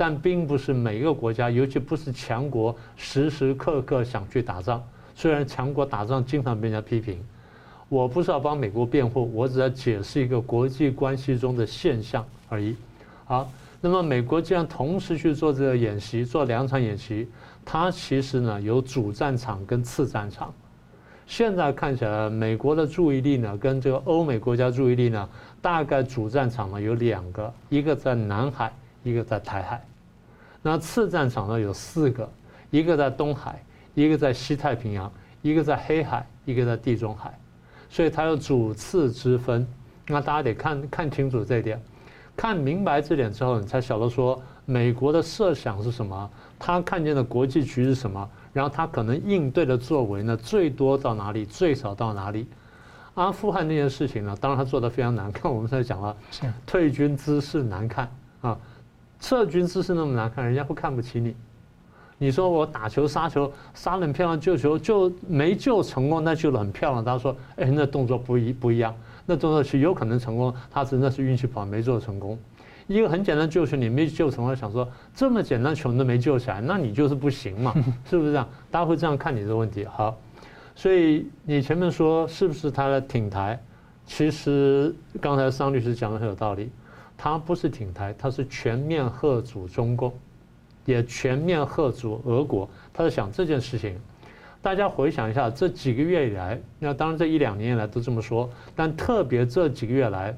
[0.00, 4.80] 但并不是每个国家，尤其不是强国，时时刻刻想去打仗。
[5.12, 7.18] 虽然强国打仗经常被人家批评，
[7.88, 12.76] 我不是要帮美国辩护，我只在解释一个国际关系中的现象而已。
[13.24, 17.26] 好，那么美国既然同时去做这个演习，做两场演习，
[17.64, 20.54] 它其实呢有主战场跟次战场。
[21.26, 25.28] 现在看起来，美国的注意力呢跟这个欧美国家注意力呢，
[25.60, 28.72] 大概主战场呢有两个，一个在南海。
[29.04, 29.80] 一个在台海，
[30.62, 32.28] 那次战场呢有四个，
[32.70, 33.62] 一个在东海，
[33.94, 35.10] 一个在西太平洋，
[35.42, 37.38] 一个在黑海，一个在地中海，
[37.88, 39.66] 所以它有主次之分。
[40.06, 41.80] 那大家得看看清楚这一点，
[42.36, 52.48] 看明白这点之后，你才晓得说美国的设想是什么，他看见的国际局是什么，然后他可能应对的作为呢，最多到哪里，最少到哪里。
[53.14, 56.16] 阿富汗那件事情呢，当然他做的非常难看，我们才讲了，
[56.66, 58.58] 退军姿势难看啊。
[59.20, 61.34] 撤军姿势那么难看，人家会看不起你。
[62.20, 67.04] 你说我打球杀球杀得很漂亮，救球就没救成功，那救的很漂亮。
[67.04, 68.92] 他说：“哎，那动作不一不一样，
[69.24, 72.36] 那动作是有可能成功，他真的是运气不好，没做成功。
[72.88, 77.72] 一个很简单救球你没救成功，想说这么简单球都没救起来，那你就是不行嘛，
[78.10, 78.48] 是不是这样？
[78.70, 79.84] 大家会这样看你的问题。
[79.84, 80.18] 好，
[80.74, 83.60] 所以你前面说是不是他的挺台？
[84.06, 86.68] 其实刚才桑律师讲的很有道理。”
[87.18, 90.12] 他不是挺台，他是全面贺阻中共，
[90.84, 92.66] 也全面贺阻俄国。
[92.94, 94.00] 他在想这件事情，
[94.62, 100.32] 大家回想一下，这几个月以来，那当然这一两年以来都这么说，但特别这几个月来，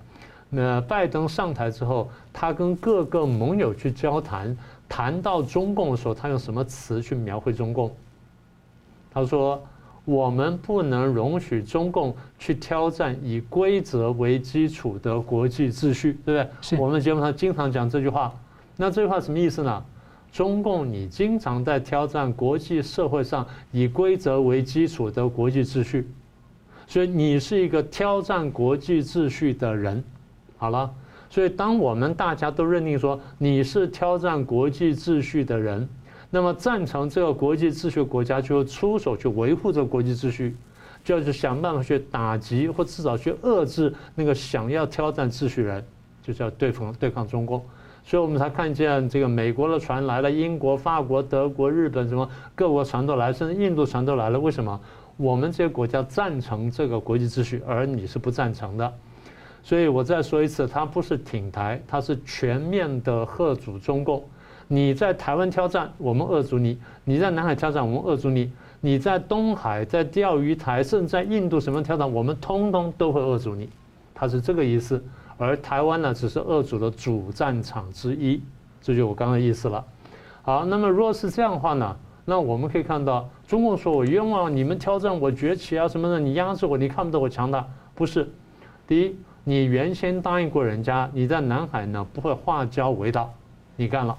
[0.48, 4.56] 那拜登上台之后，他跟各个盟友去交谈，
[4.88, 7.94] 谈到中共的时候，他用什么词去描绘中共？
[9.12, 9.62] 他说。
[10.10, 16.78] 我们不能容许中共去挑战以规则为基础的国际秩序，对不对？
[16.80, 18.34] 我们节目上经常讲这句话。
[18.76, 19.84] 那这句话什么意思呢？
[20.32, 26.08] 中共你经常在挑战国际社会上以规则为基础的国际秩序，
[26.88, 30.02] 所以你是一个挑战国际秩序的人。
[30.56, 30.92] 好了，
[31.28, 35.88] 所以当我们大家都认定说你是挑战国际秩序的人，
[36.30, 40.56] 那么赞成这个国际秩序国家就出手去维护这个国际秩序，
[41.02, 45.84] 就要去想办法去打击或至少去遏制那个想要挑战秩序人，
[46.22, 47.60] 就是要对付对抗中共。
[48.04, 54.38] 所以我们才看见这个美国的船来了，英国、法国、德国、日本什么各国船都来，甚至印度船都来了。
[54.38, 54.80] 为什么？
[55.16, 58.94] 我们这些国家赞成这个国际秩序，而你是不赞成的，
[59.62, 64.24] 所以我再说一次，它不是挺台，它是全面的贺阻中共。
[64.72, 68.48] 你在台湾挑战，我们吓阻你；你在南海挑战，我们吓阻你；
[68.80, 73.68] 你在东海、在钓鱼台，甚至在印度什么挑战，我们通通都会吓阻你。
[74.14, 75.04] 它是这个意思。
[75.38, 78.40] 而台湾呢，只是吓阻的主战场之一，
[78.80, 79.84] 这就我刚刚的意思了。
[80.42, 81.96] 好，那么如果是这样的话呢？
[82.24, 88.30] 那我们可以看到，中共说我冤枉，你们挑战我崛起啊什么的，你压制我，你看不得我强大，不是。
[88.86, 93.34] 第一，你原先答应过人家，你在南海呢不会化礁为岛，
[93.74, 94.16] 你干了。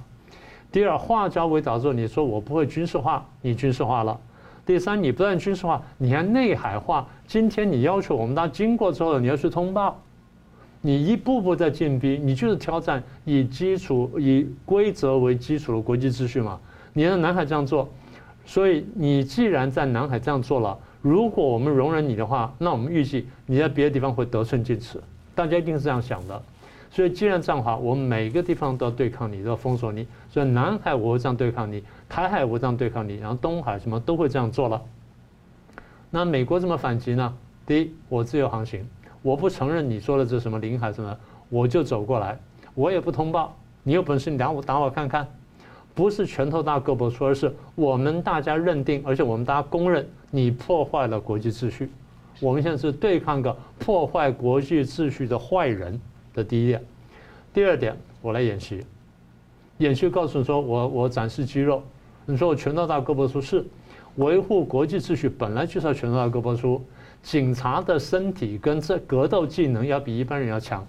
[0.71, 4.19] 第二，化礁为岛之后，你说我不会军事化，你军事化了。
[4.65, 7.05] 第三，你不但军事化，你还内海化。
[7.27, 9.99] 今天你要求我们大家经过之后，你要去通报，
[10.79, 16.59] 你一步步在进逼，你就是挑战以基础以规则为基础的国际秩序嘛。
[16.93, 17.89] 你在南海这样做。
[18.43, 24.99] 所以你既然在南海这样做了，如果我们容忍你的话，那我们预计你在别的地方会得寸进尺，
[25.35, 26.41] 大家一定是这样想的。
[26.91, 30.05] 所以既然这样的话，我们每个地方都要对抗你，都要封锁你。
[30.29, 34.81] 所以南海我会这样对抗你，台海我这样对抗你，然后东海什么都会这样做了。
[36.09, 37.33] 那美国怎么反击呢？
[37.65, 38.85] 第一，我自由航行，
[39.21, 42.37] 我不承认你说的这什么领海什么，我就走过来，
[42.75, 45.25] 我也不通报，你有本事你打我打我看看。
[45.93, 51.89] 不是拳头大胳膊粗，而是我们大家认定，而且我们大家公认，你破坏了国际秩序。
[52.39, 55.99] 我们现在是对抗个破坏国际秩序的坏人
[56.33, 56.83] 的第一点。
[57.53, 58.85] 第二点，我来演习，
[59.77, 61.83] 演习告诉你说我我展示肌肉。
[62.25, 63.65] 你说我拳头大胳膊粗，是
[64.15, 66.81] 维护国际秩序本来就是要拳头大胳膊粗。
[67.23, 70.85] 警察的身体跟这格斗技能要比一般人要强。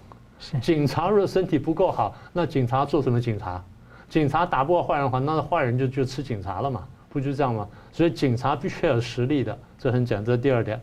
[0.61, 3.63] 警察如果身体不够好，那警察做什么警察？
[4.09, 7.67] 警察打不过坏人的话，那坏人就就吃警察了嘛，不就这样吗？
[7.91, 10.25] 所以警察必须要有实力的，这很简单。
[10.25, 10.79] 这第二点，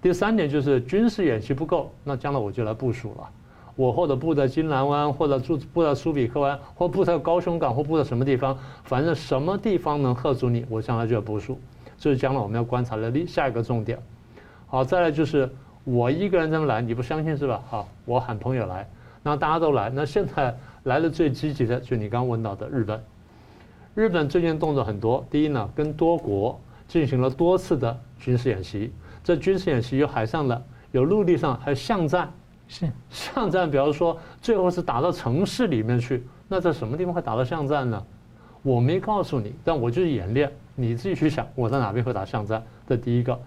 [0.00, 3.30] 第三点就是军事演习不够，那将来我就来部署了。
[3.76, 11.58] 我或者布在金兰湾，或者住布在苏比克湾，或布在高雄港，或布在什么地方，反正什么地方能吓住你，我将来就要部署。
[11.96, 13.98] 这是将来我们要观察的下一个重点。
[14.66, 15.50] 好，再来就是
[15.84, 17.62] 我一个人这么来，你不相信是吧？
[17.68, 18.88] 好，我喊朋友来，
[19.22, 20.54] 那大家都来，那现在。
[20.84, 23.00] 来的最积极的，就你刚刚问到的日本。
[23.94, 28.92] 日本最近动作很多，第一呢，跟多国进行了多次的军事演习。
[29.22, 32.32] 这军事演习有海上的，有陆地上，还有巷战。
[32.72, 38.02] 是巷战，比方说最后是打到城市里面去，那在什么地方会打到巷战呢？
[38.62, 42.64] 我没告诉你，但我就是演练，你自己去想，我在哪边会打巷战。
[42.88, 43.38] 这第一个。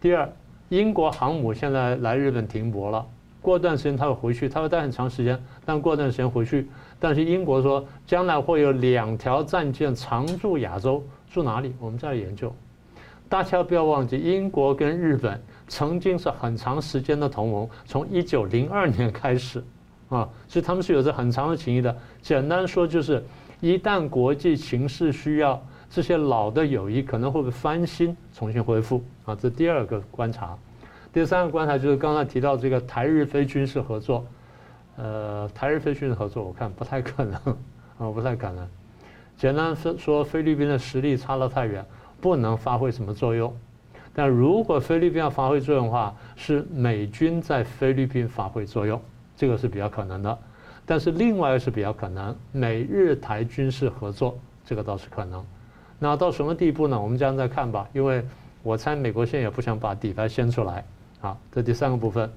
[0.00, 0.26] 第二，
[0.70, 3.04] 英国航母现在来日本停泊了。
[3.42, 6.66] 过段时间他会回去，他会待很长时间，但过段时间回去。
[6.98, 11.74] 但是英国说，将来会有两条战舰常驻亚洲，驻哪里？
[11.78, 12.50] 我们在研究。
[13.28, 19.62] 大家不要忘记，英国跟日本曾经是很长时间的同盟，从一九零二年开始，
[20.08, 21.96] 啊， 所以他们是有着很长的情谊的。
[22.22, 23.24] 简单说就是，
[23.60, 29.02] 一旦国际形势需要，这些老的友谊可能会被翻新，重新恢复。
[29.24, 30.56] 啊，这第二个观察。
[31.12, 34.24] 第三个观察就是刚才提到这个台日非军事合作，
[34.96, 37.34] 呃，台日非军事合作，我看不太可能，
[37.98, 38.68] 啊，不太可能。
[39.36, 41.84] 简单说，说菲律宾的实力差得太远，
[42.20, 43.56] 不能发挥什么作用。
[44.18, 48.98] 但如果菲律宾要发挥作用的话，是美军在菲律宾发挥作用，
[49.36, 50.38] 这个是比较可能的。
[50.86, 55.44] 但是另外一个是比较可能，美日台军事合作，这个倒是可能。
[55.98, 56.98] 那到什么地步呢？
[56.98, 58.24] 我们将再看吧，因为
[58.62, 60.82] 我猜美国现在也不想把底牌掀出来。
[61.20, 62.30] 好，这第三个部分，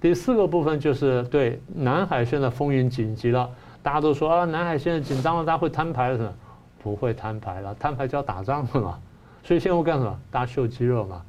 [0.00, 3.46] 第四个部分就是对南海现在风云紧急了，
[3.82, 6.34] 大家都说啊，南海现在紧张了，大家会摊牌了？
[6.82, 8.98] 不会摊牌了，摊牌就要打仗了嘛。
[9.42, 10.18] 所以现在我干什么？
[10.30, 11.22] 大家秀肌肉嘛。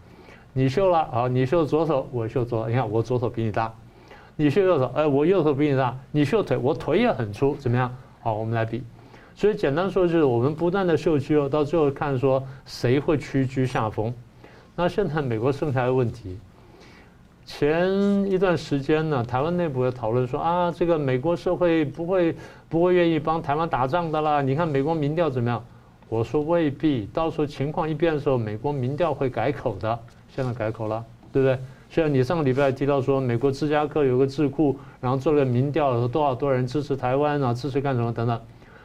[0.53, 3.73] 你秀了好，你秀左手，我秀左，你看我左手比你大。
[4.35, 5.97] 你秀右手，哎，我右手比你大。
[6.11, 7.95] 你秀腿，我腿也很粗，怎么样？
[8.21, 8.83] 好，我们来比。
[9.33, 14.13] 所以简单说就是我们不断的秀肌肉，到最后看说谁会屈居下风。
[14.75, 16.37] 那现在美国剩下的问题。
[17.45, 22.35] 前一段时间呢，台湾内部有讨论说啊，这个美国社会不会
[22.67, 24.41] 不会愿意帮台湾打仗的啦。
[24.41, 25.63] 你看美国民调怎么样？
[26.11, 29.97] 我说未必，到时候情况一变的时候，美国民调会改口的。
[30.35, 31.01] 现在改口了，
[31.31, 31.57] 对不对？
[31.89, 38.37] 虽然你上个礼拜提到说，美国芝加哥有个智库，然后做了民调，有多少多少人支持台湾啊，支持干什么等等，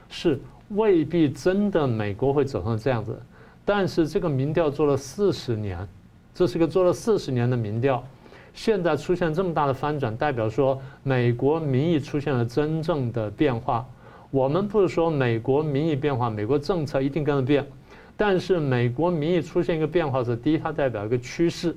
[0.09, 3.20] 是未必真的美国会走成这样子。
[3.64, 5.77] 但是这个民调做了四十年，
[6.33, 8.05] 这是个做了四十年的民调，
[8.55, 13.85] 现在出现这么大的翻转，代表说美国民意出现了真正的变化。
[14.31, 17.64] 我们不是说美国民意变化，美国政策一定跟着变，
[18.16, 21.74] 但是美国民意出现一个变化是，第一，它代表一个趋势。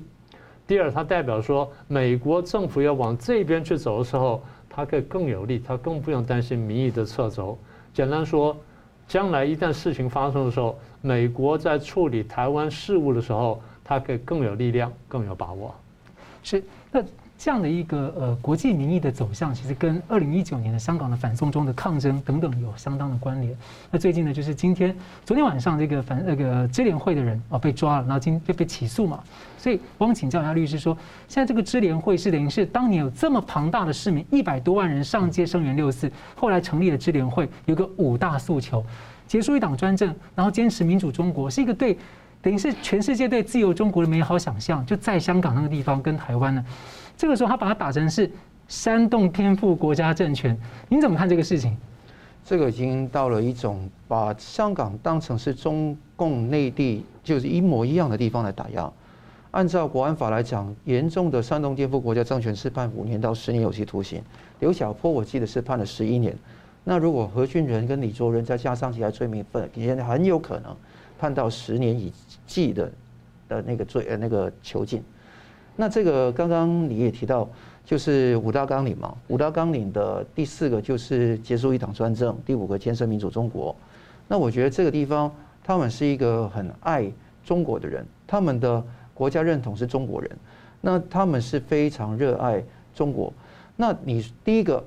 [0.66, 7.58] 第二，它代表说，美国政府要往这边去走的时候，它可以更有利，它更不用担心民意的掣肘。
[7.94, 8.56] 简单说，
[9.08, 15.74] 将来一旦事情发生的时候，美国在处理台湾事务的时候，它可以更有力量，更有把握。
[16.42, 17.02] 是那。
[17.42, 23.56] 这样的一个呃国际民意的走向，其实跟二零一九年的香港的反送中的抗争等等有相当的关联。
[23.90, 29.20] 那最近呢，就是今天昨天晚上这个反那个支联会的人啊被抓了，然后今天就被起诉嘛。
[29.56, 30.94] 所以汪请教一下律师说，
[31.28, 38.84] 现在这个支联会是等于是当年有这么庞大的市民一百多万人上街声援六四，后来成立了支联会，有个五大诉求：
[39.26, 41.96] 结束一党专政，然后坚持民主中国，是一个对
[42.42, 46.62] 等于是全世界对自由中国的美好想象，就在香港那个地方跟台湾呢。
[47.20, 48.30] 这个时候，他把它打成是
[48.66, 50.58] 煽动颠覆国家政权，
[50.88, 51.76] 您怎么看这个事情？
[52.42, 58.90] 这个已经到了一种把香港当成是中共内地就是一模一样的地方来打压。
[59.50, 64.22] 按照国安法来讲，严重的煽动颠覆国家政权是判五年到十年有期徒刑。
[64.60, 66.34] 刘晓波我记得是判了十一年。
[66.84, 70.74] 那如果何俊仁跟李卓人再加上其他罪名分，现在很有可能
[71.18, 72.10] 判到十年以
[72.46, 72.90] 计的
[73.46, 75.02] 的那个罪呃那个囚禁。
[75.76, 77.48] 那这个刚刚你也提到，
[77.84, 79.14] 就是五大纲领嘛。
[79.28, 83.74] 五大纲领的第四个就是结束一党专政，第五个建设民主中国。
[84.28, 85.32] 那我觉得这个地方，
[85.64, 87.10] 他们是一个很爱
[87.44, 90.30] 中国的人，他们的国家认同是中国人，
[90.80, 92.62] 那他们是非常热爱
[92.94, 93.32] 中国。
[93.76, 94.84] 那你第一个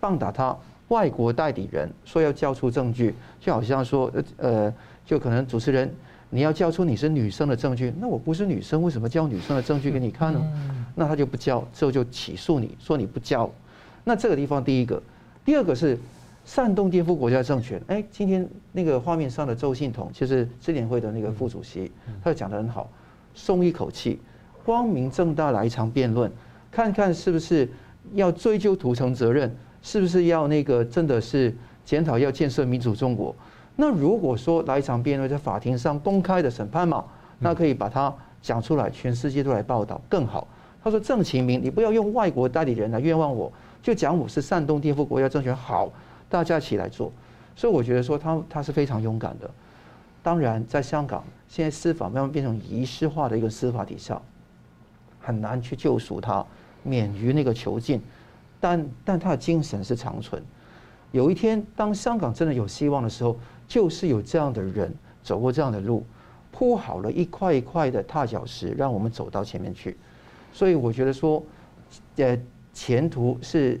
[0.00, 0.56] 棒打他
[0.88, 4.72] 外国代理人，说要交出证据，就好像说呃，
[5.06, 5.88] 就可能主持人。
[6.34, 10.42] 你要交出你是女生的证据，那我不是女生，为什么交女生的证据给你看呢？
[10.94, 13.50] 那他就不交，之后就起诉你说你不交。
[14.02, 15.00] 那这个地方第一个，
[15.44, 15.98] 第二个是
[16.46, 17.78] 煽动颠覆国家政权。
[17.86, 21.92] 哎，今天那个画面上的周信彤，就是支联会的那个副主席，
[22.24, 22.90] 他就讲得很好，
[23.34, 24.18] 松一口气，
[24.64, 26.32] 光明正大来一场辩论，
[26.70, 27.68] 看看是不是
[28.14, 31.54] 要追究屠城责任，是不是要那个真的是
[31.84, 33.36] 检讨要建设民主中国。
[33.82, 37.04] 那如果说来一场辩论，在法庭上公开的审判嘛，
[37.40, 40.46] 那可以把它讲出来，全世界都来报道更好。
[40.84, 43.52] 他说郑其明，你不要用外国代理人来冤枉我，
[43.82, 45.52] 就讲我是煽动颠覆国家政权。
[45.56, 45.90] 好，
[46.28, 47.10] 大家一起来做。
[47.56, 49.50] 所以我觉得说他他是非常勇敢的。
[50.22, 54.22] 当然，在香港现在司法慢慢变成仪式化的一个司法底下，
[55.20, 56.46] 很难去救赎他，
[56.84, 58.00] 免于那个囚禁。
[58.60, 60.40] 但但他的精神是长存。
[61.10, 63.36] 有一天，当香港真的有希望的时候。
[63.72, 66.04] 就是有这样的人走过这样的路，
[66.50, 69.96] 铺好了一块一块的踏脚石，让我们走到前面去。
[70.52, 71.42] 所以我觉得说，
[72.16, 72.38] 呃，
[72.74, 73.80] 前途是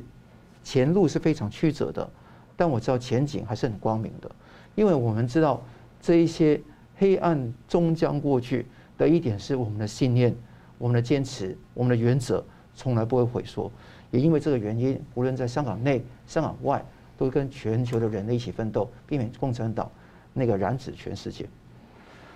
[0.64, 2.10] 前路是非常曲折的，
[2.56, 4.30] 但我知道前景还是很光明的，
[4.74, 5.62] 因为我们知道
[6.00, 6.58] 这一些
[6.96, 8.64] 黑暗终将过去
[8.96, 10.34] 的一点是我们的信念、
[10.78, 12.42] 我们的坚持、我们的原则
[12.74, 13.70] 从来不会毁缩。
[14.10, 16.82] 也因为这个原因，无论在香港内、香港外。
[17.22, 19.88] 都跟全球的人类一起奋斗，避免共产党
[20.32, 21.46] 那个染指全世界。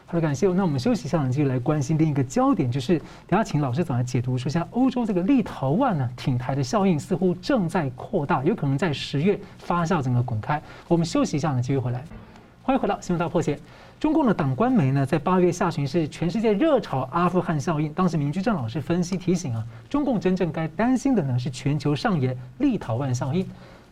[0.06, 0.46] 好的，感谢。
[0.46, 10.62] 那我们休息一下，继续来关心另一个焦点，就是等下请老师总来解读说，像欧洲这个立陶宛呢挺台的效应似乎正在扩大，有可能在十月发酵，整个滚开。
[10.86, 12.04] 我们休息一下呢，继续回来。
[12.62, 13.58] 欢迎回到新闻大破解。
[13.98, 23.44] 中共的党官媒呢，在八月下旬是全世界热炒阿富汗效应，当时明居正老师分析提醒啊，中共真正该担心的呢是全球上演立陶宛效应。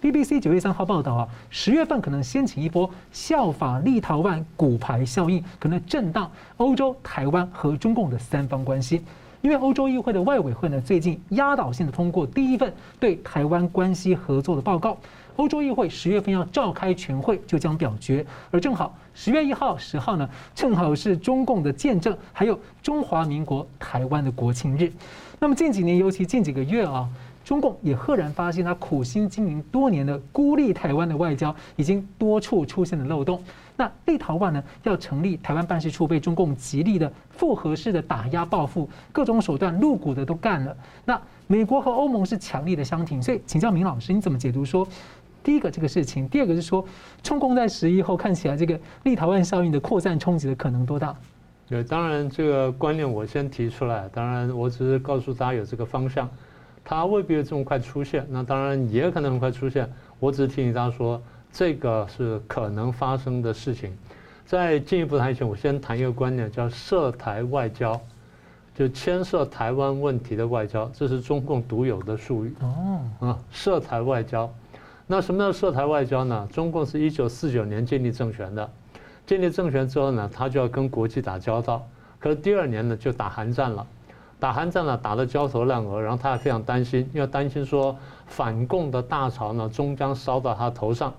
[0.05, 9.03] BBC 九月三号报道啊，十月份可能掀起一波效法立陶宛骨牌效应，可能震荡欧洲、台湾和中共的三方关系。
[9.41, 14.95] 因为欧洲议会的外委会呢，最近压倒性的通过第一份对台湾关系合作的报告。
[15.37, 18.25] 欧洲议会十月份要召开全会，就将表决。
[18.51, 24.93] 而正好十月一号、十号呢，正好是中共的见证，还有中华民国台湾的国庆日。
[25.41, 27.09] 那么近几年，尤其近几个月啊。
[27.45, 33.43] 中共也赫然发现，他苦心经营多年的孤立台湾的外交，已经多处出现了漏洞。
[33.77, 40.75] 那立陶宛呢，要成立台湾办事处，被中共极力的复合式的打压报复，各种手段露骨的都干了。
[41.05, 44.87] 那美国和欧盟是强力的相挺，所以请教明老师，你怎么解读说，
[45.43, 46.87] 第一个这个事情，第二个是说，
[47.23, 51.15] 中共在十一后看起来这个立陶宛效应的扩散冲击的可能多大？
[51.69, 56.31] 对，当然这个观念我先提出来，当然我只是告诉大家有这个方向，
[56.85, 59.91] 它未必会这么快出现，那当然也可能很快出现。
[60.21, 61.21] 我只是提醒大家说，
[61.51, 63.97] 这个是可能发生的事情。
[64.45, 67.99] 在进一步谈以前，我先谈一个观念，叫涉台外交，
[68.75, 72.55] 就牵涉台湾问题的外交，这是中共独有的术语。
[72.61, 74.53] 哦，啊，涉台外交。
[75.07, 76.47] 那什么叫涉台外交呢？
[76.53, 78.71] 中共是一九四九年建立政权的，
[79.27, 81.87] 建立政权之后呢，他就要跟国际打交道。
[82.19, 83.87] 可是第二年呢，就打韩战了，
[84.39, 91.13] 打韩战呢，打得焦头烂额，然后他还非常担心，因为担心说反共的大潮呢，终将烧到他头上。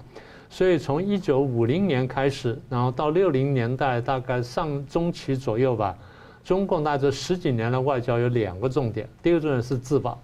[0.47, 5.95] 所以从一九五零年开始，然后到六零年代大概上中期左右吧，
[6.43, 10.20] 中共大概这十几年的外交有两个重点，第一个重点是自保，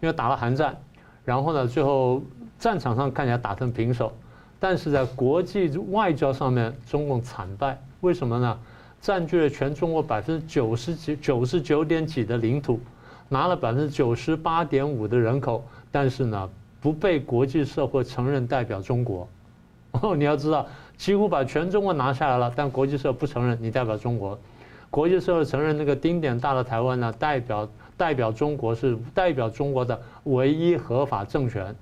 [0.00, 0.76] 因为打了韩战，
[1.24, 2.22] 然后呢，最后
[2.58, 4.12] 战场上看起来打成平手，
[4.60, 8.58] 但是在国际外交上面，中共惨败，为什么呢？
[9.04, 12.80] 占据了全中国百分之九十几、九十九点几的领土，
[13.28, 16.48] 拿了百分之九十八点五的人口，但是呢，
[16.80, 19.28] 不被国际社会承认代表中国。
[20.00, 24.38] 哦，你要知道，几乎把全中国拿下来了，但国际社会不承认你代表中国。
[24.88, 31.76] 国际社会承认那个丁点大的台湾呢，代表代表中国是代表中国的唯一合法政权。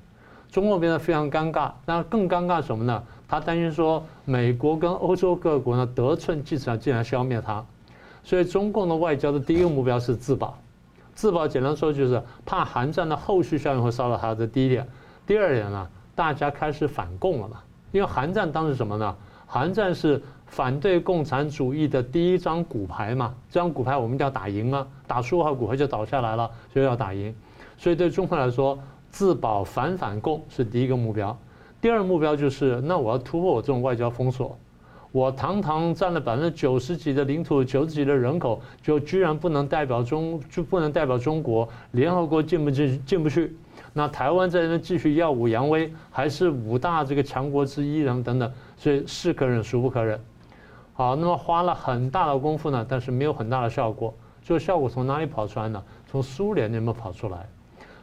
[0.51, 3.01] 中国变得非常尴尬，那更尴尬什么呢？
[3.33, 7.65] 他担心说美国跟欧洲各国呢得寸进尺，竟然消灭他。
[8.23, 10.59] 所以中共的外交的第一个目标是自保，
[11.15, 14.87] 自保简单说就是怕韩战的后续效应会烧到他的第一点。
[15.27, 17.57] 第二点呢，大家开始反共了嘛。
[17.91, 19.17] 因为韩战当时什么呢？
[19.47, 27.35] 韩战是反对共产主义的第一张骨牌嘛，这张骨牌我们一定要打赢啊，打输的话骨牌就倒下来了，所以要打赢。
[27.79, 28.79] 所以对中国来说，
[29.09, 31.35] 自保反反共是第一个目标。
[31.83, 34.57] 第二目标就是，那我要突破我这种外交封锁，
[35.11, 43.57] 我堂堂占了百分之九十几的领土，九十几的人口，就居然不能代表中，就不能代表中国，联合国进不进进不去。
[43.93, 50.21] 那台湾在那继续耀武扬威，还是五大这个强国之一，等等等，所以是可忍，孰不可忍。
[50.93, 54.15] 好，那么花了很大的功夫呢，但是没有很大的效果。
[54.41, 55.83] 这个效果从哪里跑出来呢？
[56.07, 57.49] 从苏联那边跑出来。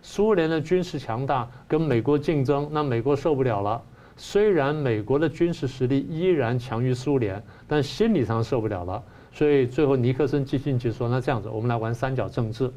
[0.02, 3.82] 苏联的军事强大，跟美国竞争，那美国受不了了。
[4.16, 9.02] 虽然美国的军事实力依然强于苏联，但心理上受不了了。
[9.32, 12.72] 所以最后尼克森基辛格说：“那这样子，我们来玩三角政治。”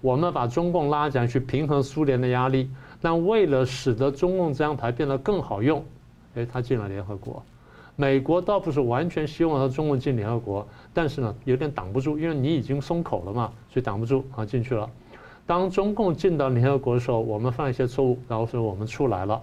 [0.00, 5.84] 我们把中共拉起来去平衡苏联的压力，但为了使得中共这张牌变得更好用，
[6.36, 7.42] 哎，他进了联合国。
[7.96, 14.88] 美国倒不是完全希望他中共进联合国，但是呢，有点挡不住，因为你已经松口了嘛，所以挡不住啊，进去了。
[15.48, 19.40] 当中共进到联合国的时候，我们犯一些错误，然后说我们出来了。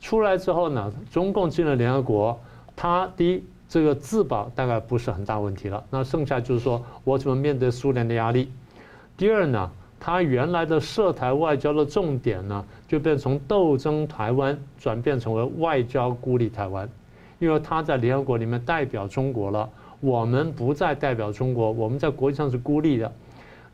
[0.00, 2.38] 出来之后呢，中共进了联合国，
[2.76, 8.52] 他第一这个自保大概不是很大问题了，那剩下就是说我怎么面对苏联的压力。
[9.16, 9.68] 第二呢？
[10.00, 16.88] 他原来的涉台外交的重点呢，就变从斗争台湾转变成为外交孤立台湾，
[17.40, 23.12] 因为他在联合国里面代表中国了，我们不再代表中国，我们在国际上是孤立的。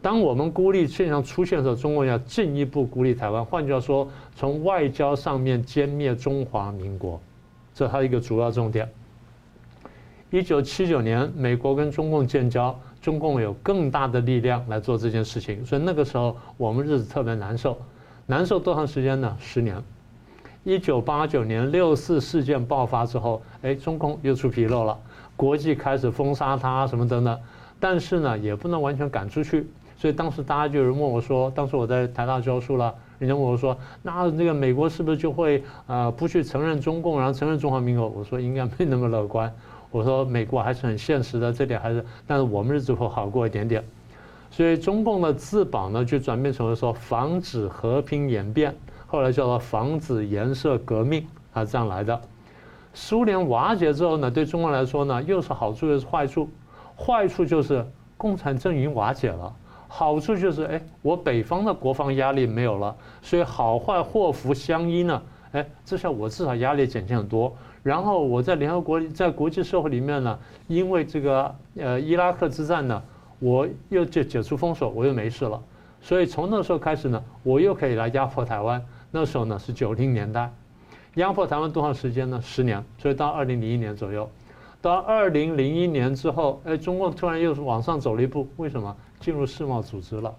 [0.05, 7.19] 当我们孤立现象出现的时候，中国要进一步孤立台湾，换句话说，从外交上面歼灭中华民国，
[7.73, 8.87] 这是他一个主要重点。
[10.29, 12.79] 一九七九年，美国跟中共建交。
[13.01, 17.79] 中共有更大的力量来做这件事情，所以那个时候我们日子特别难受，
[18.27, 19.35] 难受多长时间呢？
[19.41, 19.83] 十年。
[20.65, 24.99] 一九八九年六四事件爆发之后，哎，中共又出纰漏了，
[25.35, 27.39] 国际开始封杀他什么等等，
[27.81, 29.67] 但是呢，也不能完全赶出去，
[30.05, 38.07] 所以当时大家就有人问我说，当时我在台大教书了，人家问我说，那那个美国是不是就会呃不去承认中共，然后承认中华民国？
[38.07, 39.51] 我说应该没那么乐观。
[39.91, 43.83] 我说美国还是很现实的，这点还是，但是我们日子会好过一点点。
[44.51, 48.77] 所以中共的自保呢，就转变成了说防止和平演变，
[49.07, 52.21] 后来叫做防止颜色革命啊，这样来的。
[52.93, 56.47] 苏联瓦解之后呢，对中国来说呢，又是好处又是坏处。
[56.95, 57.83] 坏处就是
[58.19, 59.51] 共产阵营瓦解了，
[59.97, 65.23] 好处就是哎，我北方的国防压力没有了，所以好坏祸福相依呢。
[65.53, 67.55] 哎，这下我至少压力减轻很多。
[67.81, 70.37] 然后我在联合国，在国际社会里面呢，
[70.67, 73.01] 因为这个呃伊拉克之战呢，
[73.39, 75.63] 我又解解除封锁，我又没事了。
[76.01, 78.85] 所以从那时候开始呢，我又可以来压迫台湾。
[79.13, 80.53] 那时候呢是九零年代，
[81.15, 82.41] 压迫台湾多长时间呢？
[82.43, 82.85] 十年。
[82.99, 84.29] 所以到二零零一年左右，
[84.83, 88.49] 到二零零一年之后，哎，中共突然又往上走了一步。
[88.57, 88.97] 为什么？
[89.25, 90.35] 进入世贸组织了。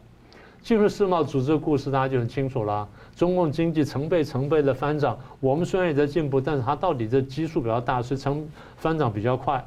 [0.61, 2.87] 进入世贸组织的故事，大家就很清楚了。
[3.15, 9.65] 中共经济成倍成倍的翻涨，我们虽然也在进步，但是它到底这基数比较大，所以成翻涨比较快。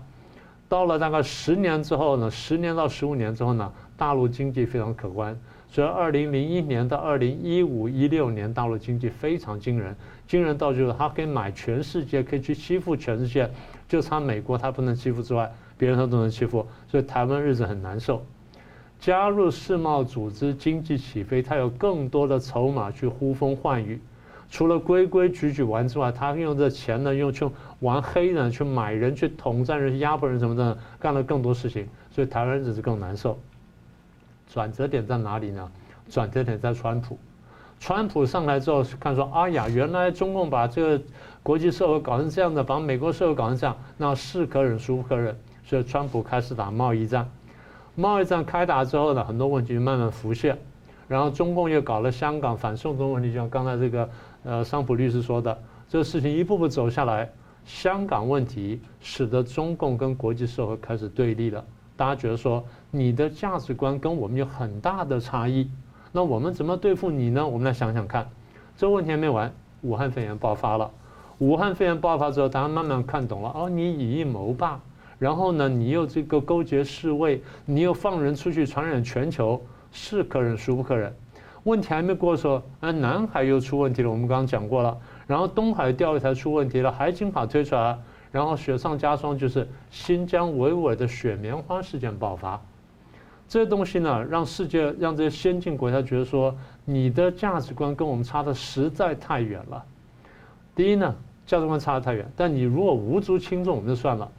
[0.69, 5.37] 到了大概十年之后呢，十年到十五年之后呢，大陆经济非常可观。
[5.69, 9.97] 所以二零零一年到二零一五一六年，大陆经济非常惊人，
[10.29, 13.51] 惊人到就是它可以买全世界，可以去欺负全世界，
[13.89, 16.67] 就差美国它不能欺负之外，别人他都能欺负。
[16.89, 18.25] 所以台湾日子很难受。
[19.01, 24.01] 加入世贸组织，经济起飞，他有更多的筹码去呼风唤雨。
[24.51, 27.49] 除了规规矩矩玩之外，他用这钱呢，用去
[27.81, 31.87] 玩黑人，去买人，去统战人，去压迫人什么的，干了更多事情。
[32.11, 33.39] 所以台湾只是更难受。
[34.51, 35.71] 转折点在哪里呢？
[36.09, 37.19] 转折点在川普。
[37.79, 41.05] 川普上来之后，看说：“哎呀，原来中共把这个
[41.43, 47.31] 国际社会搞成这样的，把美国社会搞成这样，那是可忍孰不可忍。”所以川普开始打贸易战。
[47.99, 50.57] 贸易战开打之后呢，很多问题慢慢浮现。
[51.09, 54.09] 然后中共又搞了香港反送中问题，就像刚才这个
[54.45, 57.29] 呃桑普律师说的，这个事情一步步走下来，
[57.65, 61.65] 香港问题使得中共跟国际社会开始对立了。
[61.97, 65.69] 大家觉得说你的价值观跟我们有很大的差异，
[66.13, 67.45] 那我们怎么对付你呢？
[67.45, 68.31] 我们来想想看，
[68.77, 70.89] 这个问题还没完，武汉肺炎爆发了。
[71.39, 74.81] 武汉肺炎爆发之后，大家慢慢看懂了，哦，你以一谋霸，
[75.19, 79.61] 然后呢，你又这个勾结世卫，你又放人出去传染全球，
[79.91, 81.15] 是可忍孰不可忍。
[81.65, 84.97] 问题还没过的时候，啊，南海又出问题了，我们刚刚讲过了，
[85.27, 87.99] 然后东海钓鱼台出问题了，海警法推出来了。
[88.31, 92.61] 然后雪上加霜，就是新疆维吾尔的雪棉花事件爆发，
[93.49, 96.55] 这些东西呢，让世界让这些先进国家觉得说，
[96.85, 99.83] 你的价值观跟我们差的实在太远了。
[100.77, 101.15] 第一呢，
[101.47, 104.31] 价值观差得太远，但你如果无足轻重，我们就算了。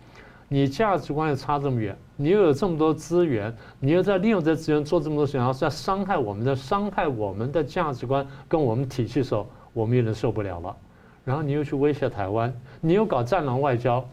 [0.49, 10.75] 你价值观又差这么远，你又有这么多资源，你又在利用这资源做这么多事情，然后在伤害我们的、伤害我们的价值观跟我们体系的时候，我们有点受不了了。
[11.23, 14.03] 然后你又去威胁台湾，你又搞战狼外交。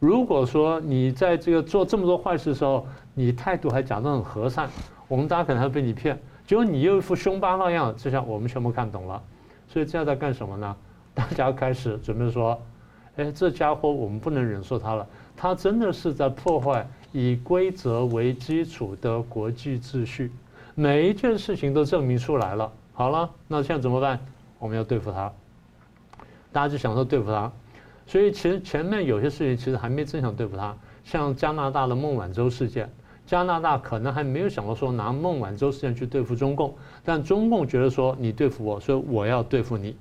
[0.00, 4.68] 如果说你在这个做这么多坏事的时候，你态度还假装很和善，
[5.06, 6.18] 我们大家可能还被你骗。
[6.46, 9.22] 结果你又一副凶巴那样，这下我们全部看懂了。
[9.68, 10.74] 所以这样在干什么呢？
[11.14, 12.58] 大家开始准备说
[13.16, 20.30] ：“哎，这家伙我们不能忍受他了，他真的是在破坏以规则为基础的国际秩序，
[20.74, 22.72] 每一件事情都证明出来了。
[22.92, 24.20] 好了，那现在怎么办？
[24.58, 25.32] 我们要对付他。”
[26.52, 27.50] 大家就想说对付他，
[28.06, 32.92] 所以其实前面有些事情其实还没真想对付他，像加拿大的孟晚舟事件，
[33.26, 39.96] 加拿大可能还没有想到说拿孟晚舟事件去对付中共，但中共觉得说你对付我，所以我要对付你。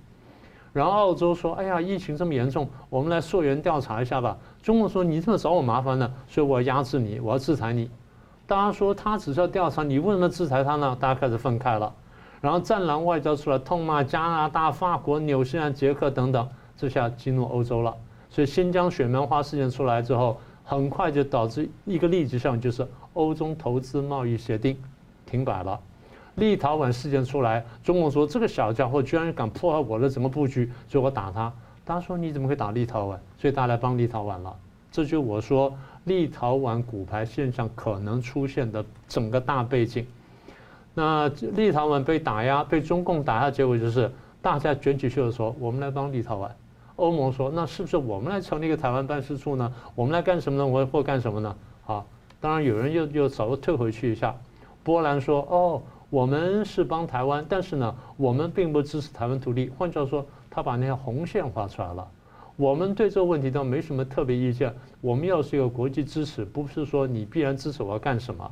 [0.73, 4.37] 然后澳洲说，哎呀，疫情这么严重，我们来溯源调查一下吧。
[4.61, 7.89] 中国说你这么找我麻烦呢，所以我要压制你，我要制裁你。
[8.47, 10.97] 大家说他只是要调查，你为什么制裁他呢？
[10.99, 11.93] 大家开始愤慨了。
[12.39, 17.95] 然后战狼外交出来痛骂加拿大、法国、纽西兰、捷克等等，这下激怒欧洲了。
[18.29, 24.77] 所以新疆雪棉花事件出来之后，很快就导致一个立即效应，就是欧中投资贸易协定
[25.25, 25.79] 停摆了。
[26.41, 31.53] 立陶宛事件出来，中共说这个小家伙居然敢破坏我的整个布局，所以我打他。
[31.85, 33.17] 大家说你怎么会打立陶宛？
[33.37, 34.55] 所以大家来帮立陶宛了。
[34.91, 35.71] 这就我说
[36.05, 40.03] 立陶宛骨牌现象可能出现的整个大背景。
[40.95, 44.11] 那立陶宛被打压，被中共打压，结果就是
[44.41, 46.49] 大家卷起袖子说：“我们来帮立陶宛。”
[46.97, 49.71] 欧盟说：“那是不是我们来成立一个台湾办事处呢？
[49.93, 50.65] 我们来干什么呢？
[50.65, 52.03] 我或干什么呢？”好，
[52.39, 54.35] 当然有人又又稍微退回去一下。
[54.83, 55.81] 波兰说：“哦，
[56.11, 59.71] 我们是帮台湾，但是呢，我们并不支持台湾独立。
[59.77, 62.05] 换句话说，他把那条红线画出来了。
[62.57, 64.75] 我们对这个问题倒没什么特别意见。
[64.99, 68.51] 我们要是一个国际支持，不是说你必然支持我要干什么。”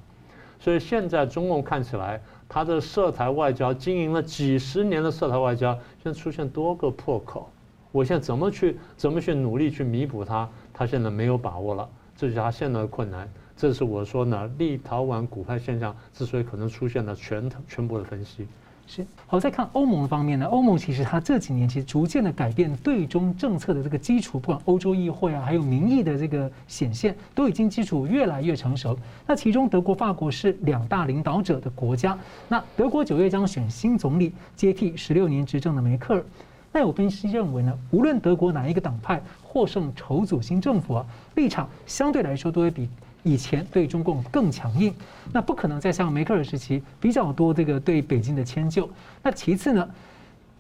[0.58, 7.50] 所以现在中共看起来，他的涉台外交经营了几十年的涉台外交，现在出现多个破口。
[7.92, 10.48] 我现在怎么去怎么去努力去弥补它？
[10.74, 13.30] 他现在没有把握了，这就是他现在的困难。
[13.60, 18.48] 这是我说呢，立陶宛股派现象之所以可能出现的全全部的分析。
[18.88, 28.98] 是好，再看欧盟方面呢，欧盟其实它这几年其实逐渐的改变对中政策的这个基础，不管欧洲议会啊，还有民意的这个显现，都已经基础越来越成熟。
[29.28, 32.18] 那其中德国、法国是两大领导者的国家。
[32.48, 36.24] 那德国九月将选新总理，接替十六年执政的梅克尔。
[36.72, 41.06] 那有分析认为呢，无论德国哪一个党派获胜筹组新政府啊，
[41.36, 42.88] 立场相对来说都会比。
[43.24, 44.94] 以前对中共更强硬，
[45.32, 48.90] 那不可能再像梅克尔时期比较多这个对北京的迁就。
[49.22, 49.90] 那其次呢，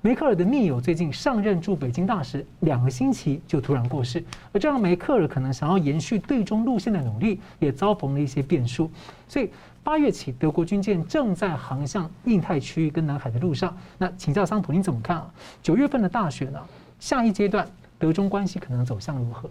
[0.01, 8.89] 梅克尔的密友最近上任驻北京大使两个星期就突然过世，而这让梅克尔可能想要延续对中路线的努力也遭逢了一些变数。
[9.27, 9.49] 所以
[9.83, 13.75] 八月起，德国军舰正在航向印太区域跟南海的路上。
[13.97, 15.31] 那请教桑普，你怎么看啊？
[15.63, 16.59] 九月份的大选呢？
[16.99, 17.65] 下一阶段
[17.97, 19.49] 德中关系可能走向如何？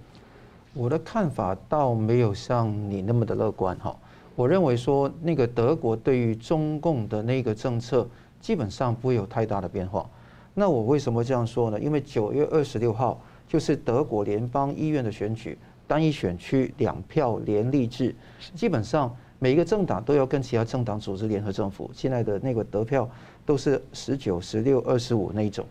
[0.74, 3.96] 我的看法倒没有像你那么的乐观哈。
[4.36, 8.06] 我认为说，那个德国对于中共的那个政策
[8.40, 10.08] 基本上不会有太大的变化。
[10.54, 11.80] 那我为什么这样说呢？
[11.80, 18.14] 因为九月二十六号就是德国联邦议院的选举，单一选区两票连立制，
[18.54, 21.90] 基本上每一个政党都要跟其他政党组织联合政府。
[21.92, 23.08] 现在的那个得票
[23.44, 25.64] 都是十九、十六、二十五那一种。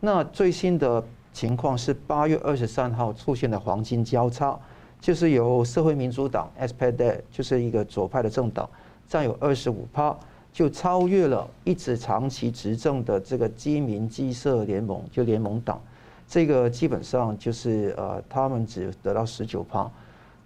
[0.00, 1.02] 那最新的
[1.36, 4.58] 情况是八月二十三号出现的黄金交叉，
[4.98, 8.66] 就是由社会民主党 （SPD） 就是一个左派的政党，
[9.06, 10.16] 占有二十五趴。
[10.50, 15.78] 就超越了一直长期执政的这个基民基社联盟，就联盟党，
[16.26, 19.86] 这个基本上就是呃，他们只得到十九趴。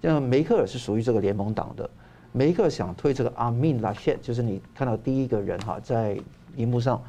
[0.00, 1.88] 那梅克尔是属于这个联盟党的，
[2.32, 6.18] 梅克想推这个阿明拉谢，就是你看到第一个人哈，在
[6.56, 7.00] 荧幕上，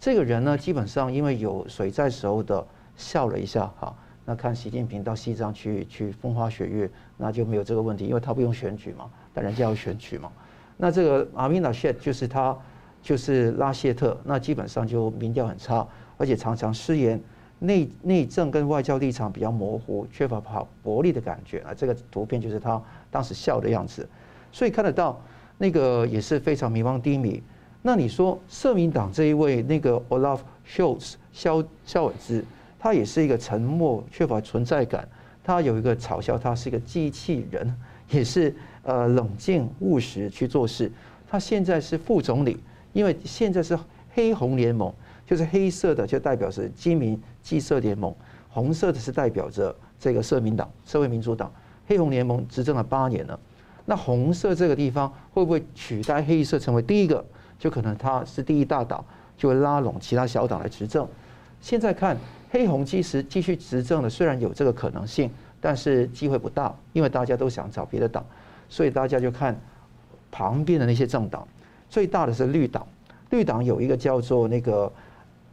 [0.00, 2.66] 这个人呢，基本上因为有水在手的
[2.98, 3.94] 笑了一下哈，
[4.26, 10.30] 那看习近平到西藏去去风花雪月，那就没有这个问题，因为他不用选举嘛，但人家要选举嘛。
[10.76, 12.54] 那这个阿米纳谢就是他，
[13.00, 15.86] 就是拉谢特，那基本上就民调很差，
[16.18, 17.18] 而且常常失言，
[17.60, 21.72] 内内政跟外交立场比较模糊，缺乏好魄力的感觉啊。
[21.72, 22.80] 这个图片就是他
[23.10, 24.08] 当时笑的样子，
[24.52, 25.20] 所以看得到
[25.56, 27.42] 那个也是非常迷茫低迷。
[27.80, 32.44] 那你说社民党这一位那个 Olaf Scholz 肖肖尔兹，
[32.78, 35.08] 他也是一个沉默、缺乏存在感，
[35.42, 37.74] 他有一个嘲笑他是一个机器人，
[38.10, 38.54] 也是。
[38.84, 40.90] 呃，冷静务实去做事。
[41.28, 42.56] 他现在是副总理，
[42.94, 43.78] 因为现在是
[44.14, 44.90] 黑红联盟，
[45.26, 48.14] 就是黑色的就代表是基民基社联盟，
[48.48, 51.52] 红色的是代表着这个社民党、社会民主党。
[51.86, 53.38] 黑红联盟执政了八年了，
[53.84, 57.22] 那红色这个地方会不会取代黑色成为第一个？
[57.58, 59.04] 就可能他是第一大党，
[59.36, 61.06] 就会拉拢其他小党来执政。
[61.60, 62.16] 现在看
[62.50, 65.30] 黑红其实继续执政的，虽然有这个可能性，
[65.60, 68.24] 但是机会不大，因为大家都想找别的党。
[68.70, 69.58] 所以大家就看
[70.30, 71.48] 旁边的那些政党，
[71.88, 72.86] 最大的是绿党，
[73.30, 74.92] 绿党有一个叫做那个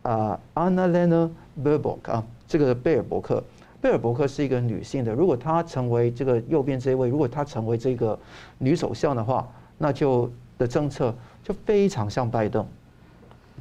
[0.01, 1.29] 啊 Annalena
[1.63, 3.41] Baerbock 啊，这个贝尔伯克，
[3.79, 8.19] 贝尔伯克是一个女性的，如果她成为这个右边这一位，如果她成为这个
[8.57, 12.67] 女首相的话，那就的政策就非常像拜登，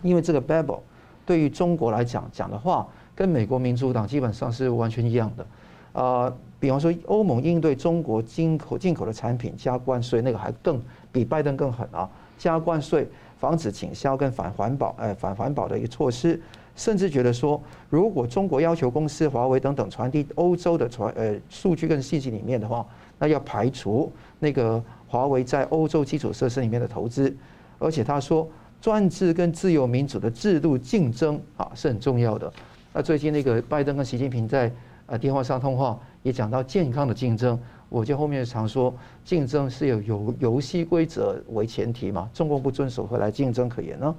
[0.03, 0.80] 因为这个 Baerbock
[1.24, 6.33] 对于中国来讲讲的话，跟美国民主党基本上是完全一样的，啊。
[6.61, 12.09] 比方说，欧盟应对中国进口进口的产品加关税，那个还更比拜登更狠啊！
[12.39, 13.07] 加关税，
[13.37, 16.41] 防止倾销跟反环保，呃，反环保的一个措施，
[16.75, 22.87] 甚至觉得说，如果中国要求公司华为等等传递欧洲的传呃数据跟信息里面的话，
[23.19, 27.37] 那要排除那个华为在欧洲基础设施里面的投资，
[27.79, 28.49] 而且他说，
[28.81, 32.51] 专制跟自由民主的制度竞争啊是很重要的。
[32.95, 34.73] 那最近那个拜登跟习近平在
[35.05, 36.01] 呃电话上通话。
[36.23, 38.95] 也讲到健康的竞争，我就后面常说，
[39.27, 44.17] 竞争是有游游戏规则为前提嘛，中共不遵守，何来竞争可言呢？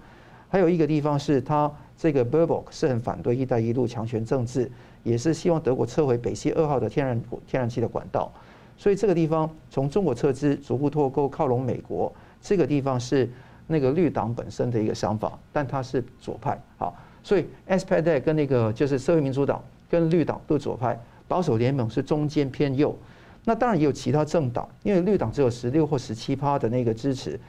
[0.48, 4.72] 还有一个地方是他这个 b u r b o k 是很反对“一带一路”强权政治，
[5.02, 8.32] 也是希望德国撤回北溪二号的天然天然气的管道，
[8.78, 13.28] 所以这个地方从中国撤资，逐步脱钩，靠拢美国，这个地方是
[13.66, 16.96] 那个绿党本身的一个想法，但他是左派，好，
[17.26, 19.60] 所以 SPD 跟那个就是社会民主党
[19.90, 20.96] 跟绿党都左派。
[21.28, 22.96] 保守联盟是中间偏右，
[23.46, 27.40] 那当然也有其他政党，因为绿党只有十六或十七趴的那个支持，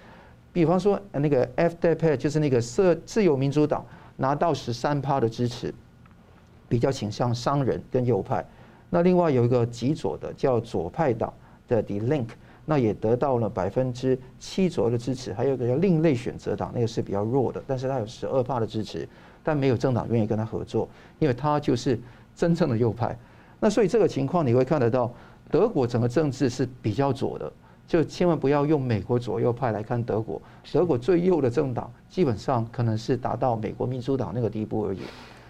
[0.51, 3.85] 比方说那个 FDP 就是那个社自由民主党
[4.17, 5.75] 拿到十三趴的支持，
[6.71, 8.43] 比较倾向商人跟右派。
[8.89, 11.31] 那另外有一个极左的叫左派党
[11.69, 12.31] 的 Die Linke，
[12.67, 15.33] 那也得到了百分之七左右的支持。
[15.33, 19.09] 还有一个叫另类选择党，那个是比较弱的，但是他有十二趴的支持，
[19.43, 20.87] 但没有政党愿意跟他合作，
[21.19, 21.99] 因为他就是
[22.35, 23.17] 真正的右派。
[23.59, 25.11] 那所以这个情况你会看得到，
[25.51, 27.51] 德国整个政治是比较左的，
[27.87, 30.43] 就千万不要用美国左右派来看德国。
[30.73, 34.99] 德国最右的政党基本上可能是达到美国民主党那个地步而已。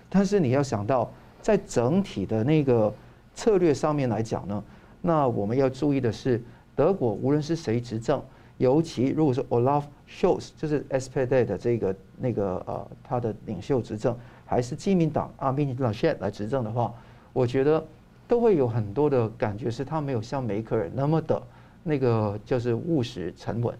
[0.08, 1.10] 但是你要想到，
[1.42, 2.92] 在整体的那个
[3.34, 4.62] 策略上面来讲呢，
[5.02, 6.40] 那我们要注意的是，
[6.76, 8.22] 德国无论是谁执政，
[8.58, 16.94] 尤其如果是 Olaf Scholz，就是 SPD 的这个那个呃他的领袖执政，还是基民党阿米拉谢来执政的话，
[17.32, 17.84] 我觉得。
[18.28, 21.40] 都会有很多的感觉，是他没有像梅克尔那么的，
[21.84, 23.72] 那个就是务实沉稳。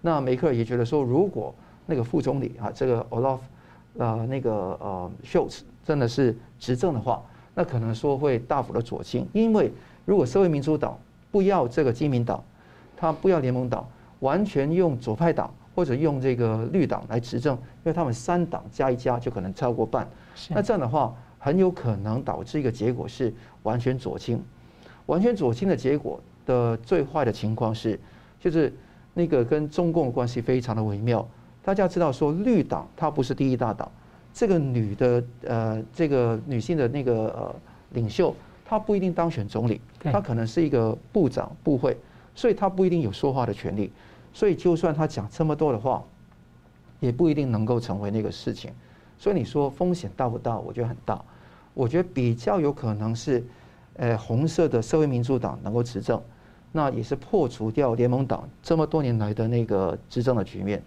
[0.00, 1.52] 那梅克尔也觉得说，如果
[1.84, 3.40] 那个副总理啊，这个 Olaf
[3.96, 7.20] 呃那个呃 Scholz 真的是执政的话，
[7.56, 9.72] 那可能说会大幅的左倾，因为
[10.04, 10.96] 如果社会民主党
[11.30, 12.42] 不要这个基民党，
[12.96, 13.88] 他不要联盟党，
[14.20, 20.08] 完全用左派党或者用这个绿党来执政，因为他们三党加一加就可能超过半。
[20.48, 21.14] 那这样的话。
[21.40, 24.42] 很有可能导致一个结果是完全左倾。
[25.06, 27.98] 完全左倾的结果的最坏的情况是，
[28.40, 28.74] 就是
[29.14, 31.26] 那个跟中共的关系非常的微妙。
[31.62, 33.88] 大家知道说绿党它不是第一大党，
[34.34, 37.54] 这个女的呃这个女性的那个呃
[37.90, 38.34] 领袖，
[38.68, 41.96] 她不一定当选总理，他可能是一个部长部会，
[42.34, 43.90] 所以他不一定有说话的权利。
[44.34, 46.04] 所以就算他讲这么多的话，
[47.00, 48.70] 也不一定能够成为那个事情。
[49.18, 50.58] 所以你说风险大不大？
[50.58, 51.18] 我觉得很大。
[51.72, 53.42] 我觉得比较有可能是，
[53.94, 56.20] 呃，红色的社会民主党能够执政，
[56.70, 60.82] 那也是破除掉联盟党这么多年来的那个执政的局面。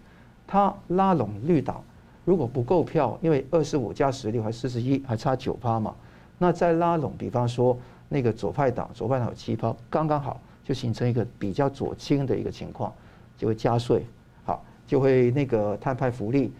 [0.45, 1.83] 他拉拢绿党，
[2.25, 5.95] 如果不够票，因为二十五加十六还四十一，还差九趴嘛，
[6.41, 7.77] 那再拉拢，比方说
[8.09, 12.91] 那个左派党，左派党有七趴，刚刚好就形成一个比较左倾的一个情况，
[13.37, 14.03] 就会加税，
[14.43, 16.51] 好，就会那个摊派福利。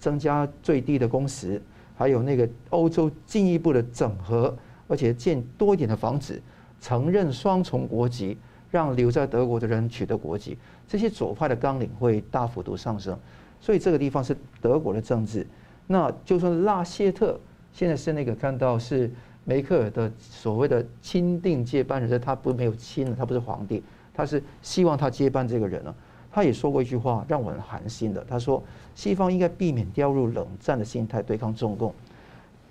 [0.00, 1.62] 增加最低的工时，
[1.96, 4.56] 还有那个欧洲进一步的整合，
[4.88, 6.40] 而且建多一点的房子，
[6.80, 8.36] 承认双重国籍，
[8.72, 10.58] 让留在德国的人取得国籍，
[10.88, 13.16] 这些左派的纲领会大幅度上升。
[13.60, 15.46] 所以这个地方是德国的政治。
[15.86, 17.38] 那就说拉谢特
[17.72, 19.10] 现在是那个看到是
[19.48, 23.82] 梅克尔的所谓的钦定接班人，他不没有亲了，他不是皇帝，
[24.12, 25.94] 他是希望他接班这个人了。
[26.30, 28.22] 他也说过一句话，让我很寒心的。
[28.28, 28.62] 他说
[28.94, 31.94] ：“西方应该避免掉入冷战的心态对抗中共，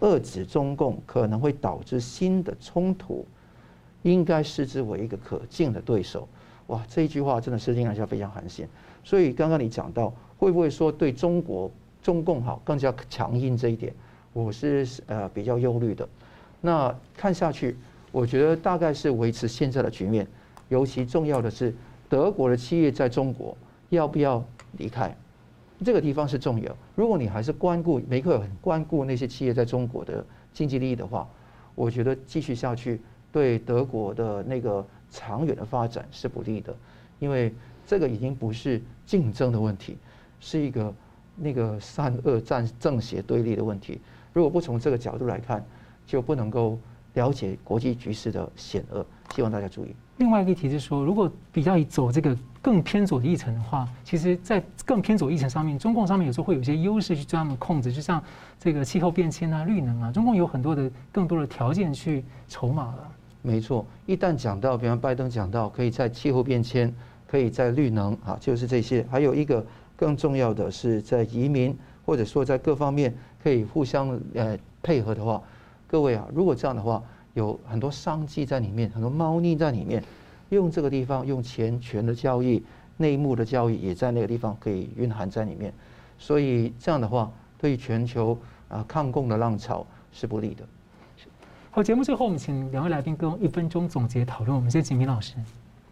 [0.01, 3.25] 遏制中共可能会导致新的冲突，
[4.03, 6.27] 应该视之为一个可敬的对手。”
[6.67, 8.67] 哇，这一句话真的是令人家非常寒心。
[9.03, 11.71] 所以刚刚你讲到会不会说对中国
[12.03, 13.91] 中共好更加强硬这一点，
[14.31, 16.07] 我是呃比较忧虑的。
[16.61, 17.77] 那看下去，
[18.11, 20.27] 我觉得大概是维持现在的局面，
[20.69, 21.73] 尤其重要的是。
[22.09, 23.57] 德国的企业在中国
[23.89, 24.41] 要不要
[24.77, 25.13] 离开？
[25.83, 26.73] 这个地方是重要。
[26.95, 31.27] 如果你还是关顾梅克尔很关顾那些企业在中国的经济利益的话，
[31.75, 36.73] 我觉得继续下去对德国的那个长远的发展是不利的，
[37.19, 37.53] 因为
[37.85, 39.97] 这个已经不是竞争的问题，
[40.39, 40.93] 是一个
[41.35, 43.99] 那个善恶战正邪对立的问题。
[44.31, 45.61] 如果不从这个角度来看，
[46.07, 46.79] 就不能够
[47.13, 49.05] 了解国际局势的险恶。
[49.35, 49.93] 希望大家注意。
[50.17, 58.23] 另外一个议题是说，如果比较以走这个更偏左的议程的话，其实，在更偏左议程上面，中共上面有时候会有一些优势去专门控制，就像
[58.57, 63.11] 这个气候变迁啊、绿能啊，中共有很多的更多的条件去筹码了。
[63.43, 66.91] 没错，一旦讲到，比方拜登讲到，可以在气候变迁，
[67.27, 69.05] 可以在绿能啊，就是这些。
[69.11, 69.63] 还有一个
[69.95, 75.39] 更重要的是在移民，或者说在各方面可以互相呃配合的话，
[75.87, 77.01] 各位啊，如果这样的话。
[77.33, 80.03] 有很多商机在里面，很多猫腻在里面。
[80.49, 82.63] 用这个地方用钱权的交易、
[82.97, 85.71] 内幕的交易，也在那个地方可以蕴含在里面。
[86.17, 88.35] 所以这样的话，对于全球
[88.69, 90.65] 啊抗共的浪潮是不利的。
[91.69, 94.55] 好，节目最后我们请两位来宾跟我一分钟总结讨论。
[94.55, 95.35] 我们先请明老师。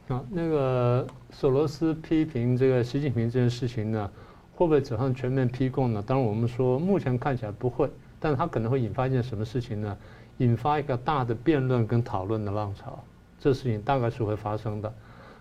[0.08, 4.10] 啊，那个索罗斯批评这个习近平这件事情呢，
[4.56, 6.04] 会不会走上全面批共呢？
[6.04, 7.88] 当然，我们说目前看起来不会，
[8.26, 9.96] 但是它可能会引发一件什么事情呢？
[10.40, 13.04] 引发一个大的辩论跟讨论的浪潮，
[13.40, 14.92] 这事情大概是会发生的。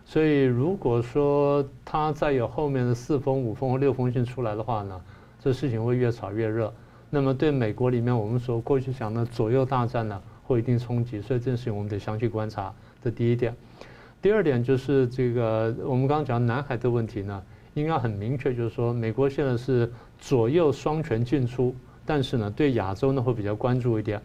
[0.04, 5.00] 所以如果说他再有后面的四封、五封或六封信出来的话呢，
[5.40, 6.70] 这事情会越炒越热。
[7.08, 11.22] 那么对美国里面我们说过去讲的左右大战呢，会一定冲击。
[11.22, 12.70] 所以这件事情我们得详细观察。
[13.02, 13.56] 这第一点。
[14.20, 21.74] 第二点就是这个我们刚刚讲南海的问题呢，应该很明确，就是说美国现在是左右双拳进出，
[22.06, 24.20] 但是呢对亚洲呢会比较关注一点。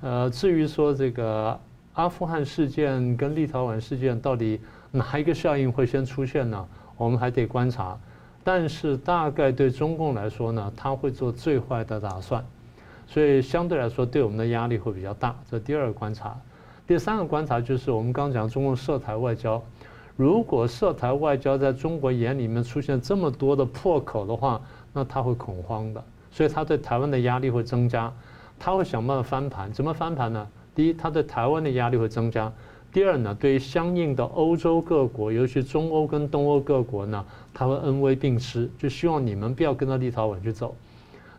[0.00, 1.58] 呃，至于说这个
[1.94, 4.60] 阿富汗事件跟立陶宛事件到底
[4.90, 6.66] 哪一个效应会先出现呢？
[6.96, 7.98] 我们还得观察。
[8.42, 12.42] 但是大概对中共来说呢，他会做最坏的打算，
[13.06, 15.36] 所以相对来说对我们的压力会比较大。
[15.50, 16.34] 这第二个观察。
[16.86, 19.62] 第三个观察就是我们刚讲中共涉台外交，
[20.16, 24.60] 如果涉台外交在中国眼里面出现这么多的破口的话，
[24.94, 28.12] 那他会恐慌的，所以他对台湾的压力会增加。
[28.58, 30.46] 他会想办法翻盘，怎么翻盘呢？
[30.74, 32.52] 第一，他对台湾的压力会增加；
[32.92, 37.24] 第二呢，对于相应的欧洲各国，尤其中欧跟东欧各国呢，
[37.54, 40.76] 他会恩威并施，就希望你们不要跟着立陶宛去走。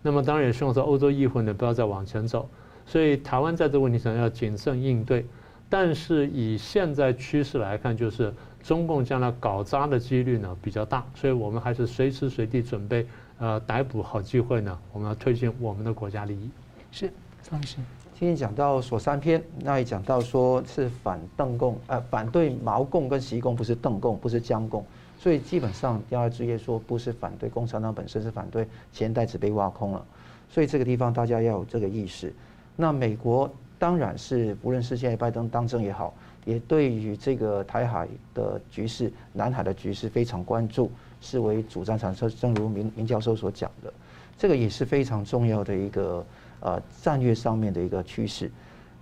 [0.01, 2.49] 那么当然也希望说欧洲议会呢不要再往前走。
[2.87, 5.25] 所以台湾在这个问题上要谨慎应对。
[5.69, 8.33] 但是以现在趋势来看，就是
[8.63, 13.05] 中共将来搞砸的几率呢比较大，所以我们还是随时随地准备
[13.41, 16.49] 呃逮捕好机会呢，我们要推进我们的国家利益。
[16.91, 17.11] 是，
[17.41, 17.77] 张律师。
[18.13, 24.85] 今天讲到所三篇，那也讲到说是反邓共，呃，反对毛共跟习共，不是邓共，不是江共，
[25.17, 30.05] 所以基本上要直接说不是反对共产党本身，是反对钱袋子被挖空了。
[30.47, 32.31] 所以这个地方大家要有这个意识。
[32.75, 36.13] 那美国当然是，无论是现在拜登当政也好，
[36.45, 42.13] 也对于这个台海的局势、南海的局势非常关注，视为主战场。
[42.13, 43.93] 正正如明明教授所讲的，
[44.37, 46.25] 这个也是非常重要的一个
[46.59, 48.51] 呃战略上面的一个趋势。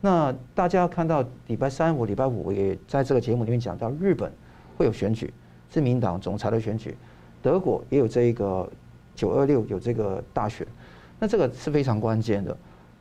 [0.02, 4.32] 那大家看到礼拜三、我礼拜五也在这个节目里面讲到，日本
[4.78, 5.34] 会有选举，
[5.70, 6.96] 自民党总裁的选举，
[7.42, 8.70] 德国也有这一个
[9.16, 10.66] 九二六有这个大选，
[11.20, 12.56] 那这个是非常关键的。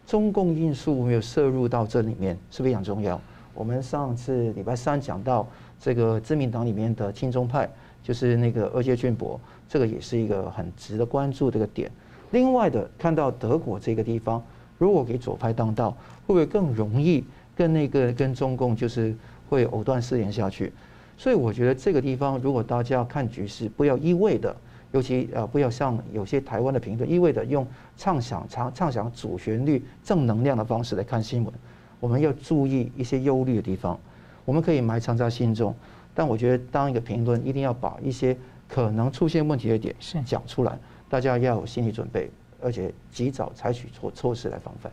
[0.07, 3.21] 中共因素没有摄入到这里面是非常重要。
[3.55, 5.47] 我们上次礼拜三讲到
[5.79, 7.69] 这个自民党里面的亲中派，
[8.03, 11.91] 就是那个二阶俊博，这个也是一个很值得关注的一个点。
[12.31, 14.43] 另外的看到德国这个地方，
[14.79, 15.91] 如果给左派当道，
[16.27, 17.25] 会不会更容易
[17.57, 19.15] 跟那个跟中共就是
[19.49, 20.73] 会藕断丝连下去？
[21.17, 24.55] 所以我觉得这个地方，如果大家要看局势，不要一味的。
[24.91, 31.53] 尤其呃，不要像有些台湾的评论，一味的用唱响、唱唱响主旋律、正能量的方式来看新闻。
[32.01, 34.01] 我们要注意一些忧虑的地方，
[34.47, 35.75] 我们可以埋藏在心中。
[36.19, 39.95] 但我觉得，当一个评论一定要把一些可能出现问题的点
[40.27, 40.77] 讲出来，
[41.09, 42.29] 大家要有心理准备，
[42.61, 44.91] 而且及早采取措措施来防范。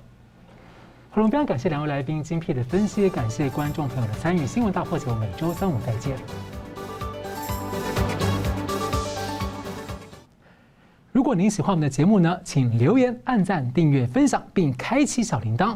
[1.09, 4.45] 好了，非常感谢两位来宾精辟的分析，感谢观众朋友的参与。
[4.45, 6.15] 新闻大破解，我每周三五再见。
[11.11, 15.75] 如果您喜欢我们的节目呢，请留言、按赞、订阅、分享，并开启小铃铛。